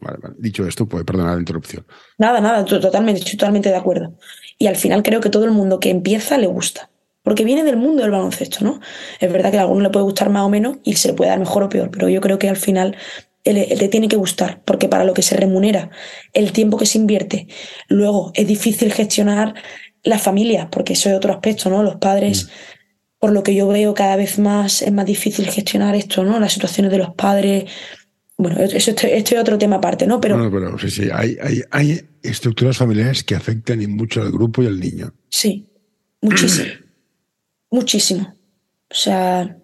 [0.00, 0.34] Vale, vale.
[0.38, 1.84] Dicho esto, pues perdonar la interrupción.
[2.16, 4.14] Nada, nada, totalmente, estoy totalmente de acuerdo.
[4.58, 6.90] Y al final creo que todo el mundo que empieza le gusta.
[7.22, 8.80] Porque viene del mundo del baloncesto, ¿no?
[9.18, 11.30] Es verdad que a alguno le puede gustar más o menos y se le puede
[11.30, 12.96] dar mejor o peor, pero yo creo que al final
[13.44, 15.90] le tiene que gustar, porque para lo que se remunera,
[16.32, 17.46] el tiempo que se invierte,
[17.88, 19.54] luego es difícil gestionar
[20.02, 21.82] la familia, porque eso es otro aspecto, ¿no?
[21.82, 22.48] Los padres,
[23.24, 26.38] por lo que yo veo cada vez más es más difícil gestionar esto, ¿no?
[26.38, 27.64] Las situaciones de los padres.
[28.36, 30.20] Bueno, eso este, este es otro tema aparte, ¿no?
[30.20, 34.30] Pero, no, pero sí, sí, hay, hay, hay, estructuras familiares que afectan y mucho al
[34.30, 35.14] grupo y al niño.
[35.30, 35.66] Sí,
[36.20, 36.68] muchísimo.
[37.70, 38.36] muchísimo.
[38.90, 39.56] O sea,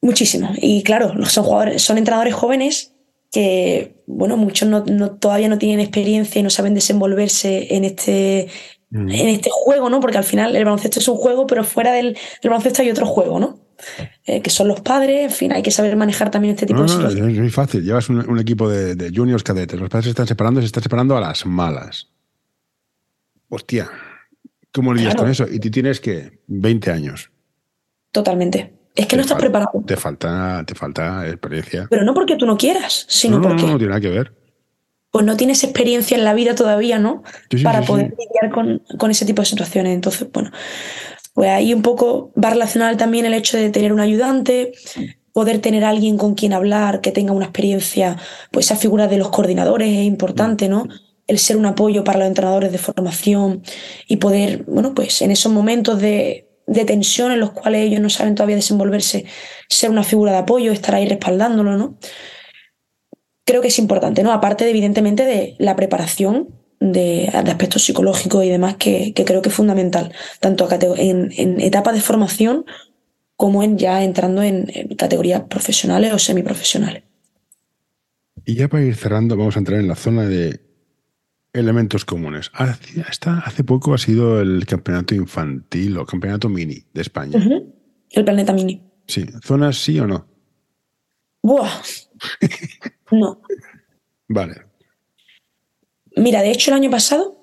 [0.00, 0.52] muchísimo.
[0.56, 2.92] Y claro, son jugadores, son entrenadores jóvenes
[3.32, 4.84] que, bueno, muchos no,
[5.16, 8.46] todavía no tienen experiencia y no saben desenvolverse en este,
[8.90, 9.10] mm.
[9.10, 10.00] en este juego, ¿no?
[10.00, 13.40] Porque al final el baloncesto es un juego, pero fuera del, baloncesto hay otro juego,
[13.40, 13.58] ¿no?
[14.26, 16.88] Eh, que son los padres, en fin, hay que saber manejar también este tipo de
[16.88, 17.24] situaciones.
[17.24, 17.82] No, es muy fácil.
[17.82, 21.16] Llevas un, equipo de, juniors cadetes, los padres se están separando y se están separando
[21.16, 22.08] a las malas.
[23.48, 23.90] Hostia,
[24.72, 25.46] ¿cómo lidias con eso?
[25.50, 27.30] Y tú tienes que 20 años.
[28.12, 28.74] Totalmente.
[28.94, 29.82] Es que no estás preparado.
[29.86, 31.86] Te falta, te falta experiencia.
[31.88, 33.62] Pero no porque tú no quieras, sino no, porque.
[33.62, 34.39] No, no, tiene nada que ver.
[35.10, 37.22] Pues no tienes experiencia en la vida todavía, ¿no?
[37.64, 39.94] Para poder lidiar con, ese tipo de situaciones.
[39.94, 40.50] Entonces, bueno,
[41.34, 44.72] pues ahí un poco va relacionado también el hecho de tener un ayudante,
[45.32, 48.16] poder tener alguien con quien hablar, que tenga una experiencia,
[48.52, 50.86] pues esa figura de los coordinadores es importante, ¿no?
[51.26, 53.62] El ser un apoyo para los entrenadores de formación
[54.06, 58.08] y poder, bueno, pues en esos momentos de de tensión en los cuales ellos no
[58.08, 59.24] saben todavía desenvolverse,
[59.68, 61.98] ser una figura de apoyo, estar ahí respaldándolo, ¿no?
[63.44, 64.32] Creo que es importante, ¿no?
[64.32, 69.54] Aparte, de, evidentemente, de la preparación de, aspectos psicológicos y demás, que, creo que es
[69.54, 72.64] fundamental, tanto en, en etapas de formación
[73.36, 77.04] como en ya entrando en, en categorías profesionales o semiprofesionales.
[78.44, 80.60] Y ya para ir cerrando, vamos a entrar en la zona de
[81.52, 82.50] elementos comunes.
[82.54, 87.38] Hasta hace poco ha sido el campeonato infantil o campeonato mini de España.
[88.10, 88.82] El planeta mini.
[89.06, 89.26] Sí.
[89.42, 90.26] ¿Zonas sí o no?
[91.42, 91.82] Buah.
[93.12, 93.40] no.
[94.28, 94.54] Vale.
[96.16, 97.40] Mira, de hecho, el año pasado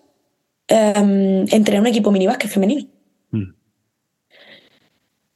[0.70, 2.88] um, entré en un equipo mini básquet femenino.
[3.32, 3.54] Mm.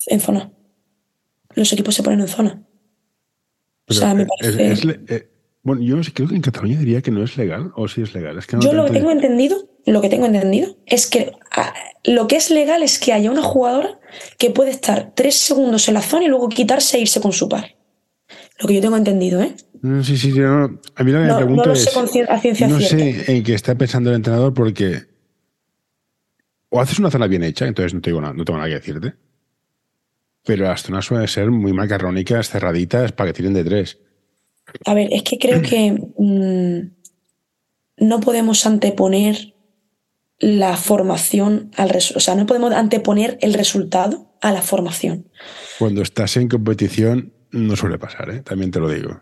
[0.07, 0.51] En zona.
[1.55, 2.63] Los equipos se ponen en zona.
[3.87, 4.95] o sea, me parece.
[5.07, 5.31] Eh,
[5.63, 8.39] bueno, yo creo que en Cataluña diría que no es legal, o sí es legal.
[8.61, 12.49] yo lo que tengo entendido, lo que tengo entendido es que ah, lo que es
[12.49, 13.99] legal es que haya una jugadora
[14.39, 17.47] que puede estar tres segundos en la zona y luego quitarse e irse con su
[17.47, 17.75] par.
[18.61, 19.55] Lo que yo tengo entendido, ¿eh?
[20.03, 22.79] sí, sí, no, a mí lo que me pregunto no sé es, a ciencia no
[22.79, 25.05] sé en qué está pensando el entrenador porque
[26.69, 29.13] o haces una zona bien hecha, entonces no tengo nada, no tengo nada que decirte,
[30.45, 33.97] pero las zonas suelen ser muy macarrónicas, cerraditas, para que tiren de tres.
[34.85, 39.55] A ver, es que creo que mm, no podemos anteponer
[40.39, 45.27] la formación al o sea, no podemos anteponer el resultado a la formación.
[45.77, 48.41] Cuando estás en competición no suele pasar, ¿eh?
[48.41, 49.21] también te lo digo.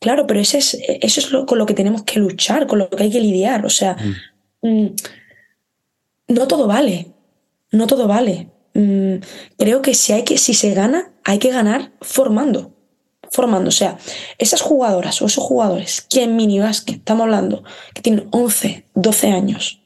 [0.00, 2.90] Claro, pero ese es, eso es lo, con lo que tenemos que luchar, con lo
[2.90, 3.64] que hay que lidiar.
[3.64, 3.96] O sea,
[4.62, 4.68] mm.
[4.68, 4.94] Mm,
[6.28, 7.12] no todo vale,
[7.70, 8.50] no todo vale.
[9.56, 12.74] creo que si, hay que si se gana, hay que ganar formando
[13.34, 13.68] formando.
[13.68, 13.98] O sea,
[14.38, 19.82] esas jugadoras o esos jugadores que en que estamos hablando, que tienen 11, 12 años,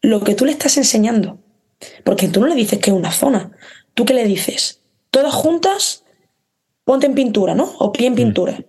[0.00, 1.38] lo que tú le estás enseñando,
[2.04, 3.50] porque tú no le dices que es una zona,
[3.94, 4.80] tú qué le dices,
[5.10, 6.04] todas juntas,
[6.88, 7.70] ponte en pintura, ¿no?
[7.80, 8.16] O pie en mm.
[8.16, 8.64] pintura.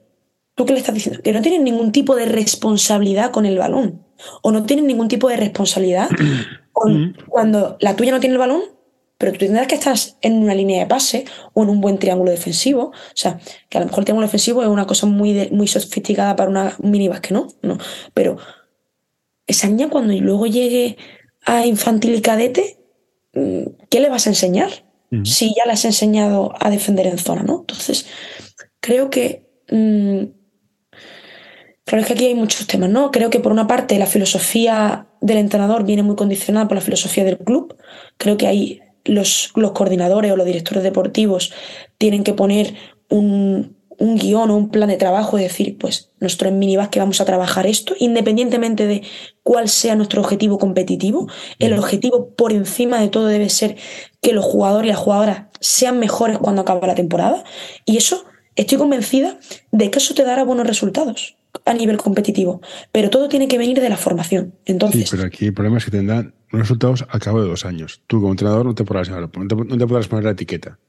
[0.53, 1.22] ¿Tú qué le estás diciendo?
[1.22, 4.05] Que no tienen ningún tipo de responsabilidad con el balón.
[4.41, 6.09] O no tienen ningún tipo de responsabilidad
[6.74, 7.15] con, mm.
[7.30, 8.63] cuando la tuya no tiene el balón,
[9.17, 12.30] pero tú tendrás que estar en una línea de pase o en un buen triángulo
[12.30, 12.88] defensivo.
[12.88, 13.39] O sea,
[13.70, 16.76] que a lo mejor el triángulo defensivo es una cosa muy, muy sofisticada para una
[16.80, 17.47] mini que ¿no?
[17.61, 17.78] no.
[18.13, 18.36] Pero
[19.47, 20.97] esa niña cuando luego llegue
[21.45, 22.80] a infantil y cadete,
[23.34, 24.89] mm, ¿qué le vas a enseñar?
[25.24, 27.62] Si ya le has enseñado a defender en zona, ¿no?
[27.62, 28.05] Entonces,
[28.80, 29.47] creo que...
[29.72, 30.26] Mm,
[31.84, 33.10] claro, es que aquí hay muchos temas, ¿no?
[33.10, 37.24] Creo que por una parte la filosofía del entrenador viene muy condicionada por la filosofía
[37.24, 37.76] del club.
[38.18, 41.51] Creo que hay los, coordinadores o los directores deportivos
[41.97, 42.76] tienen que poner
[43.10, 47.22] un, guion o un plan de trabajo y decir, pues nosotros en Minibas que vamos
[47.22, 49.04] a trabajar esto, independientemente de
[49.43, 51.28] cuál sea nuestro objetivo competitivo,
[51.60, 53.76] el objetivo por encima de todo debe ser
[54.22, 57.43] que los jugadores y las jugadoras sean mejores cuando acaba la temporada.
[57.86, 58.26] Y eso,
[58.56, 59.39] estoy convencida
[59.72, 61.36] de que eso te dará buenos resultados
[61.66, 62.62] a nivel competitivo.
[62.91, 64.54] Pero todo tiene que venir de la formación.
[64.66, 68.02] Entonces, sí, pero aquí el problema es que tendrán resultados a cabo de dos años.
[68.08, 70.80] Tú como entrenador no te podrás, no te, podrás poner la etiqueta.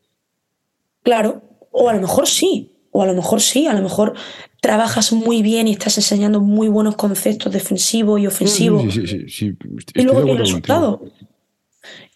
[1.02, 4.14] Claro, o a lo mejor sí, o a lo mejor sí, a lo mejor
[4.60, 8.92] trabajas muy bien y estás enseñando muy buenos conceptos defensivos y ofensivos.
[8.92, 9.56] Sí, sí, sí,
[9.94, 11.02] y luego tiene resultado.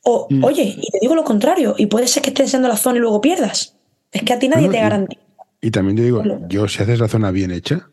[0.03, 0.45] O, mm.
[0.45, 3.01] oye, y te digo lo contrario, y puede ser que estés enseñando la zona y
[3.01, 3.77] luego pierdas.
[4.13, 5.23] Es que a ti nadie te garantiza.
[5.61, 7.89] Y, también te digo, yo si haces la zona bien hecha,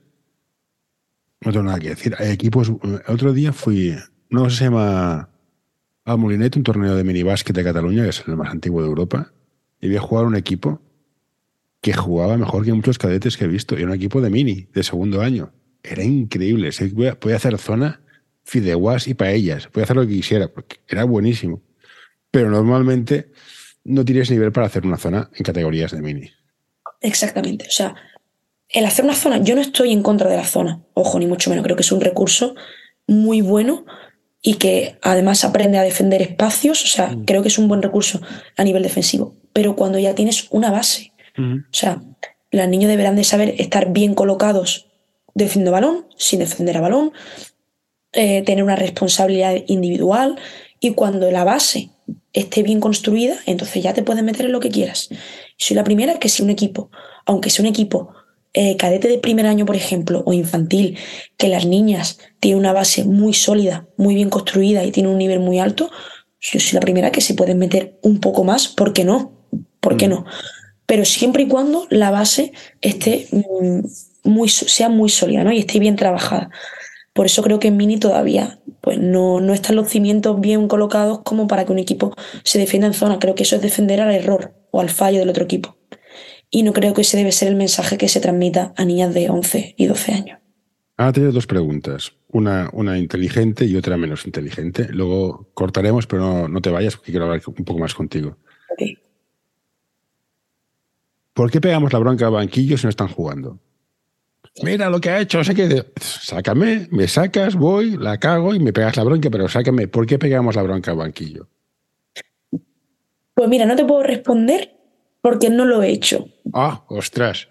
[1.39, 2.15] no tengo nada que decir.
[2.19, 2.71] Hay equipos.
[3.07, 3.95] Otro día fui.
[4.29, 5.29] No se llama
[6.03, 9.31] al Molinet, un torneo de minibásquet de Cataluña, que es el más antiguo de Europa,
[9.79, 10.81] y vi jugar un equipo
[11.81, 13.75] que jugaba mejor que muchos cadetes que he visto.
[13.75, 15.51] Era un equipo de mini, de segundo año.
[15.83, 16.69] Era increíble.
[17.19, 18.01] Podía hacer zona,
[18.43, 19.67] fideuás y paellas.
[19.67, 21.61] Podía hacer lo que quisiera, porque era buenísimo.
[22.29, 23.31] Pero normalmente
[23.83, 26.31] no tienes nivel para hacer una zona en categorías de mini.
[27.01, 27.65] Exactamente.
[27.67, 27.95] O sea,
[28.69, 31.49] el hacer una zona, yo no estoy en contra de la zona, ojo, ni mucho
[31.49, 31.65] menos.
[31.65, 32.55] Creo que es un recurso
[33.07, 33.85] muy bueno
[34.41, 36.83] y que además aprende a defender espacios.
[36.83, 37.25] O sea, mm.
[37.25, 38.21] creo que es un buen recurso
[38.55, 39.35] a nivel defensivo.
[39.51, 42.01] Pero cuando ya tienes una base, o sea,
[42.51, 44.87] los niños deberán de saber estar bien colocados
[45.33, 47.13] defendiendo balón, sin defender a balón,
[48.13, 50.37] eh, tener una responsabilidad individual
[50.79, 51.89] y cuando la base
[52.33, 55.09] esté bien construida, entonces ya te puedes meter en lo que quieras.
[55.57, 56.89] Soy la primera que si un equipo,
[57.25, 58.13] aunque sea un equipo
[58.53, 60.97] eh, cadete de primer año, por ejemplo, o infantil,
[61.37, 65.39] que las niñas tienen una base muy sólida, muy bien construida y tienen un nivel
[65.39, 65.89] muy alto,
[66.41, 69.47] yo soy la primera que se pueden meter un poco más, ¿por qué no?
[69.79, 70.25] ¿Por qué no?
[70.91, 73.79] Pero siempre y cuando la base esté mm,
[74.25, 75.53] muy, sea muy sólida ¿no?
[75.53, 76.49] y esté bien trabajada.
[77.13, 81.21] Por eso creo que en Mini todavía pues no, no están los cimientos bien colocados
[81.23, 82.13] como para que un equipo
[82.43, 83.19] se defienda en zona.
[83.19, 85.77] Creo que eso es defender al error o al fallo del otro equipo.
[86.49, 89.29] Y no creo que ese debe ser el mensaje que se transmita a niñas de
[89.29, 90.39] 11 y 12 años.
[90.97, 94.89] Ahora tengo dos preguntas, una, una inteligente y otra menos inteligente.
[94.91, 98.35] Luego cortaremos, pero no, no te vayas porque quiero hablar un poco más contigo.
[101.33, 103.59] ¿Por qué pegamos la bronca al banquillo si no están jugando?
[104.63, 105.85] Mira lo que ha hecho, no sé qué.
[105.99, 109.87] Sácame, me sacas, voy, la cago y me pegas la bronca, pero sácame.
[109.87, 111.47] ¿Por qué pegamos la bronca al banquillo?
[113.33, 114.75] Pues mira, no te puedo responder
[115.21, 116.27] porque no lo he hecho.
[116.53, 117.47] Ah, ostras.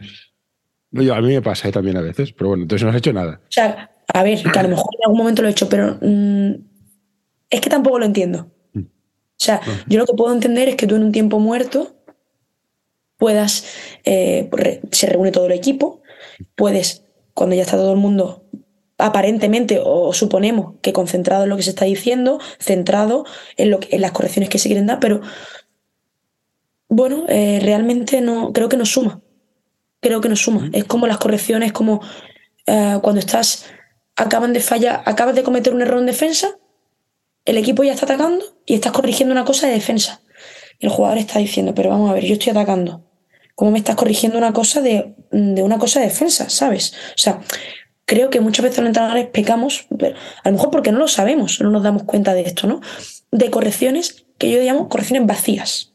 [0.90, 3.40] No, a mí me pasa también a veces, pero bueno, entonces no has hecho nada.
[3.42, 5.98] O sea, a ver, que a lo mejor en algún momento lo he hecho, pero
[6.02, 6.50] mm,
[7.48, 8.50] es que tampoco lo entiendo.
[8.74, 8.80] Mm.
[8.80, 8.86] O
[9.36, 11.99] sea, yo lo que puedo entender es que tú en un tiempo muerto
[13.20, 13.64] puedas,
[14.04, 14.50] eh,
[14.90, 16.02] se reúne todo el equipo,
[16.56, 17.04] puedes,
[17.34, 18.44] cuando ya está todo el mundo
[18.98, 23.24] aparentemente o suponemos que concentrado en lo que se está diciendo, centrado
[23.56, 25.20] en, lo en las correcciones que se quieren dar, pero
[26.88, 29.20] bueno, eh, realmente no, creo que no suma.
[30.00, 30.70] Creo que no suma.
[30.72, 32.00] Es como las correcciones, como
[32.66, 33.66] eh, cuando estás,
[34.16, 36.58] acaban de fallar, acabas de cometer un error en defensa,
[37.44, 40.22] el equipo ya está atacando y estás corrigiendo una cosa de defensa.
[40.80, 43.09] el jugador está diciendo, pero vamos a ver, yo estoy atacando.
[43.60, 46.94] ¿Cómo me estás corrigiendo una cosa de, de una cosa de defensa, sabes?
[47.10, 47.40] O sea,
[48.06, 49.86] creo que muchas veces los entrenadores pecamos,
[50.42, 52.80] a lo mejor porque no lo sabemos, no nos damos cuenta de esto, ¿no?
[53.30, 55.90] De correcciones que yo llamo correcciones vacías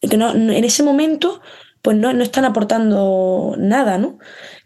[0.00, 1.40] que no, en ese momento
[1.82, 4.18] pues no, no, están aportando nada, ¿no?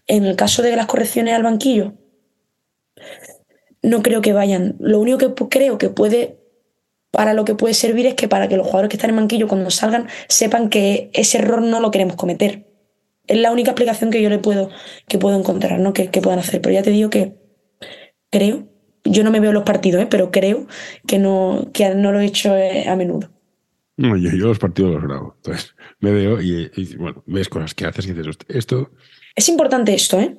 [0.07, 1.95] En el caso de las correcciones al banquillo,
[3.83, 4.77] no creo que vayan.
[4.79, 6.39] Lo único que creo que puede,
[7.13, 9.47] para lo que puede servir es que para que los jugadores que están en banquillo
[9.47, 12.67] cuando salgan sepan que ese error no lo queremos cometer.
[13.27, 14.71] Es la única explicación que yo le puedo,
[15.07, 15.93] que puedo encontrar, ¿no?
[15.93, 16.61] Que, que puedan hacer.
[16.61, 17.35] Pero ya te digo que
[18.31, 18.67] creo,
[19.05, 20.07] yo no me veo los partidos, ¿eh?
[20.11, 20.67] pero creo
[21.07, 23.31] que no, que no lo he hecho eh, a menudo.
[23.99, 25.35] No, yo, los partidos los grabo.
[25.37, 28.91] Entonces me veo y, bueno, ves cosas que haces y dices, esto.
[29.37, 30.39] Es importante esto, ¿eh?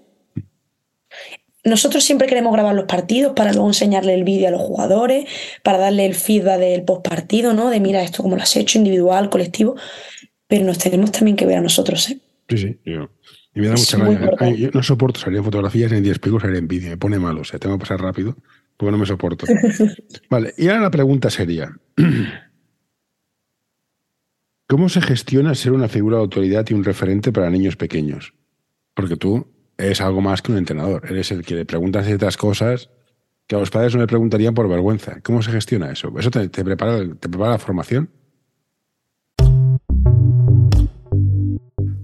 [1.65, 5.25] Nosotros siempre queremos grabar los partidos para luego enseñarle el vídeo a los jugadores,
[5.63, 7.69] para darle el feedback del post partido, ¿no?
[7.69, 9.75] De mira esto como lo has hecho, individual, colectivo.
[10.47, 12.19] Pero nos tenemos también que ver a nosotros, ¿eh?
[12.49, 13.09] Sí, sí, yo.
[13.55, 14.55] Y me da mucha rabia.
[14.55, 16.89] Yo no soporto salir en fotografías ni en 10 picos salir en vídeo.
[16.89, 17.41] Me pone malo.
[17.41, 18.35] O sea, tengo que pasar rápido
[18.75, 19.45] porque no me soporto.
[20.29, 21.71] vale, y ahora la pregunta sería.
[24.67, 28.33] ¿Cómo se gestiona ser una figura de autoridad y un referente para niños pequeños?
[28.95, 31.05] Porque tú eres algo más que un entrenador.
[31.09, 32.89] Eres el que le preguntas ciertas cosas
[33.47, 35.19] que a los padres no le preguntarían por vergüenza.
[35.21, 36.13] ¿Cómo se gestiona eso?
[36.17, 38.09] ¿Eso te, prepara, te prepara la formación?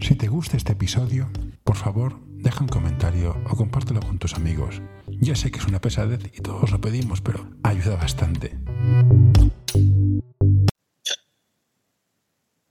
[0.01, 1.29] Si te gusta este episodio,
[1.63, 4.81] por favor, deja un comentario o compártelo con tus amigos.
[5.07, 8.57] Ya sé que es una pesadez y todos lo pedimos, pero ayuda bastante.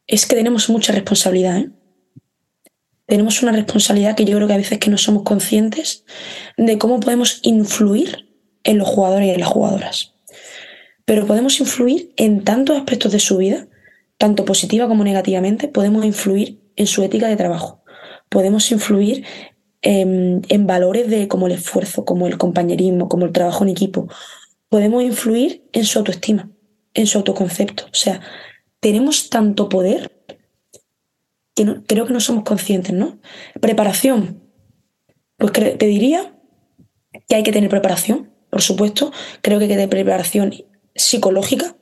[0.09, 1.59] es que tenemos mucha responsabilidad.
[1.59, 1.71] ¿eh?
[3.09, 6.05] Tenemos una responsabilidad que yo creo que a veces que no somos conscientes
[6.59, 8.29] de cómo podemos influir
[8.65, 10.15] en los jugadores y en las jugadoras.
[11.07, 13.67] Pero podemos influir en tantos aspectos de su vida,
[14.19, 17.83] tanto positiva como negativamente, podemos influir en su ética de trabajo,
[18.29, 19.25] podemos influir
[19.81, 24.07] en, en valores de como el esfuerzo, como el compañerismo, como el trabajo en equipo,
[24.69, 26.51] podemos influir en su autoestima,
[26.93, 27.85] en su autoconcepto.
[27.85, 28.21] O sea,
[28.81, 30.18] tenemos tanto poder
[31.65, 33.19] que creo que no somos conscientes, ¿no?
[33.61, 34.41] Preparación.
[35.37, 36.35] Pues te diría
[37.29, 39.13] que hay que tener preparación, por supuesto.
[39.43, 40.55] Creo que hay que tener preparación
[40.95, 41.77] psicológica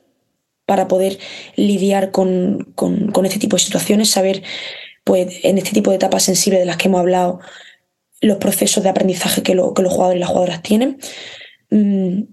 [0.65, 1.19] para poder
[1.55, 2.73] lidiar con,
[3.23, 4.43] este tipo de situaciones, saber,
[5.03, 7.39] pues, en este tipo de etapas sensibles de las que hemos hablado,
[8.19, 10.97] los procesos de aprendizaje que, los jugadores y las jugadoras tienen.
[11.69, 12.23] Mm,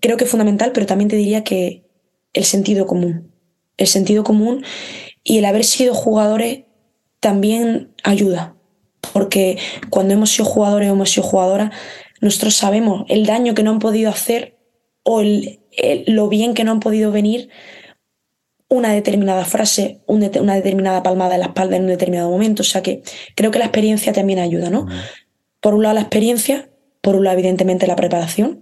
[0.00, 1.84] creo que es fundamental, pero también te diría que
[2.32, 3.32] el sentido común.
[3.76, 4.64] El sentido común
[5.24, 6.64] y el haber sido jugadores
[7.20, 8.56] también ayuda.
[9.12, 9.58] Porque
[9.90, 11.72] cuando hemos sido jugadores o hemos sido jugadoras,
[12.20, 14.58] nosotros sabemos el daño que no han podido hacer
[15.02, 17.50] o lo bien que no han podido venir
[18.68, 22.62] una determinada frase, una determinada palmada en la espalda en un determinado momento.
[22.62, 23.02] O sea que
[23.34, 24.86] creo que la experiencia también ayuda, ¿no?
[25.60, 26.70] Por un lado la experiencia,
[27.02, 28.60] por un lado evidentemente la preparación.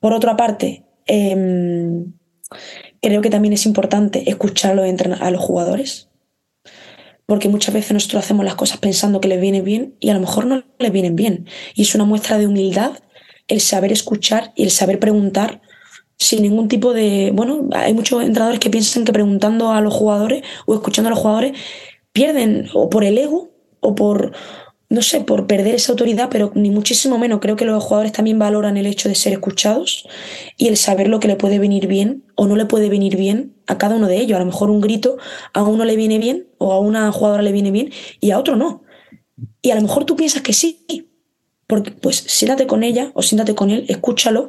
[0.00, 2.12] Por otra parte, em,
[3.00, 6.08] creo que también es importante escuchar a los jugadores,
[7.26, 10.20] porque muchas veces nosotros hacemos las cosas pensando que les viene bien y a lo
[10.20, 11.46] mejor no les vienen bien.
[11.74, 12.98] Y es una muestra de humildad
[13.48, 15.60] el saber escuchar y el saber preguntar
[16.18, 17.30] sin ningún tipo de...
[17.34, 21.18] Bueno, hay muchos entrenadores que piensan que preguntando a los jugadores o escuchando a los
[21.18, 21.52] jugadores
[22.12, 24.32] pierden o por el ego o por,
[24.90, 27.38] no sé, por perder esa autoridad, pero ni muchísimo menos.
[27.40, 30.06] Creo que los jugadores también valoran el hecho de ser escuchados
[30.56, 33.54] y el saber lo que le puede venir bien o no le puede venir bien
[33.68, 34.34] a cada uno de ellos.
[34.36, 35.16] A lo mejor un grito
[35.54, 38.56] a uno le viene bien o a una jugadora le viene bien y a otro
[38.56, 38.82] no.
[39.62, 40.84] Y a lo mejor tú piensas que sí,
[41.68, 44.48] porque pues siéntate con ella o siéntate con él, escúchalo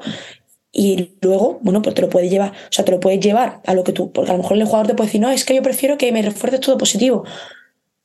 [0.71, 3.75] y luego, bueno, pues te lo puedes llevar, o sea, te lo puedes llevar a
[3.75, 5.53] lo que tú, porque a lo mejor el jugador te puede decir, no, es que
[5.53, 7.25] yo prefiero que me refuerces todo positivo.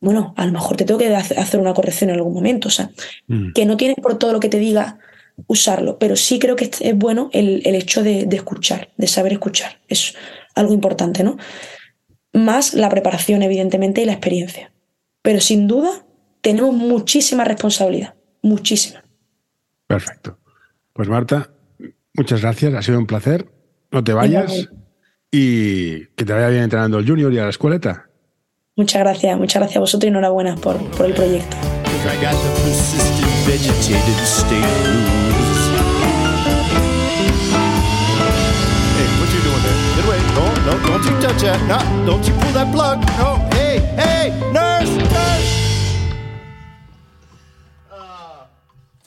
[0.01, 2.91] Bueno, a lo mejor te tengo que hacer una corrección en algún momento, o sea,
[3.27, 3.53] mm.
[3.53, 4.99] que no tienes por todo lo que te diga
[5.47, 10.15] usarlo, pero sí creo que es bueno el, hecho de, escuchar, de saber escuchar, es
[10.55, 11.37] algo importante, ¿no?
[12.33, 14.73] Más la preparación, evidentemente, y la experiencia.
[15.23, 16.05] Pero sin duda,
[16.41, 19.03] tenemos muchísima responsabilidad, muchísima.
[19.87, 20.39] Perfecto.
[20.93, 21.51] Pues Marta,
[22.17, 23.47] Muchas gracias, ha sido un placer.
[23.93, 24.69] No te vayas
[25.31, 28.06] y que te vaya bien entrenando el junior y a la escueleta.
[28.77, 31.57] Muchas gracias, muchas gracias a vosotros y enhorabuena por, por el proyecto.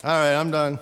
[0.01, 0.79] All right, I'm done.